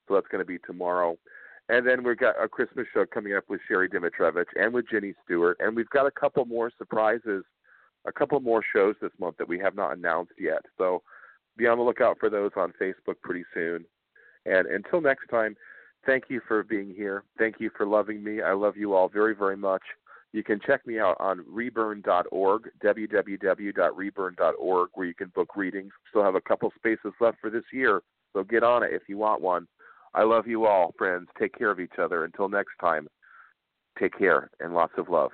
So 0.07 0.15
that's 0.15 0.27
going 0.27 0.41
to 0.41 0.45
be 0.45 0.59
tomorrow. 0.65 1.17
And 1.69 1.85
then 1.85 2.03
we've 2.03 2.17
got 2.17 2.41
a 2.41 2.47
Christmas 2.47 2.87
show 2.93 3.05
coming 3.05 3.33
up 3.33 3.43
with 3.49 3.59
Sherry 3.67 3.89
Dimitrovich 3.89 4.45
and 4.55 4.73
with 4.73 4.89
Jenny 4.89 5.13
Stewart. 5.25 5.57
And 5.59 5.75
we've 5.75 5.89
got 5.89 6.05
a 6.05 6.11
couple 6.11 6.45
more 6.45 6.71
surprises, 6.77 7.43
a 8.05 8.11
couple 8.11 8.39
more 8.39 8.63
shows 8.73 8.95
this 9.01 9.11
month 9.19 9.37
that 9.37 9.49
we 9.49 9.59
have 9.59 9.75
not 9.75 9.97
announced 9.97 10.31
yet. 10.39 10.61
So 10.77 11.01
be 11.57 11.67
on 11.67 11.77
the 11.77 11.83
lookout 11.83 12.17
for 12.19 12.29
those 12.29 12.51
on 12.55 12.73
Facebook 12.81 13.15
pretty 13.21 13.43
soon. 13.53 13.83
And 14.45 14.65
until 14.67 15.01
next 15.01 15.27
time, 15.27 15.57
thank 16.05 16.25
you 16.29 16.39
for 16.47 16.63
being 16.63 16.93
here. 16.95 17.23
Thank 17.37 17.55
you 17.59 17.69
for 17.75 17.85
loving 17.85 18.23
me. 18.23 18.41
I 18.41 18.53
love 18.53 18.77
you 18.77 18.93
all 18.93 19.09
very, 19.09 19.35
very 19.35 19.57
much. 19.57 19.81
You 20.33 20.43
can 20.43 20.59
check 20.65 20.85
me 20.85 20.99
out 20.99 21.15
on 21.19 21.43
reburn.org, 21.47 22.69
www.reburn.org, 22.83 24.89
where 24.93 25.07
you 25.07 25.13
can 25.13 25.31
book 25.33 25.55
readings. 25.55 25.91
Still 26.09 26.23
have 26.23 26.35
a 26.35 26.41
couple 26.41 26.71
spaces 26.75 27.13
left 27.19 27.37
for 27.41 27.49
this 27.49 27.63
year, 27.73 28.01
so 28.33 28.43
get 28.43 28.63
on 28.63 28.83
it 28.83 28.91
if 28.93 29.03
you 29.07 29.17
want 29.17 29.41
one. 29.41 29.67
I 30.13 30.23
love 30.23 30.47
you 30.47 30.65
all, 30.65 30.93
friends. 30.97 31.27
Take 31.39 31.57
care 31.57 31.71
of 31.71 31.79
each 31.79 31.99
other. 32.01 32.23
Until 32.23 32.49
next 32.49 32.73
time, 32.79 33.07
take 33.99 34.17
care 34.17 34.49
and 34.59 34.73
lots 34.73 34.93
of 34.97 35.09
love. 35.09 35.31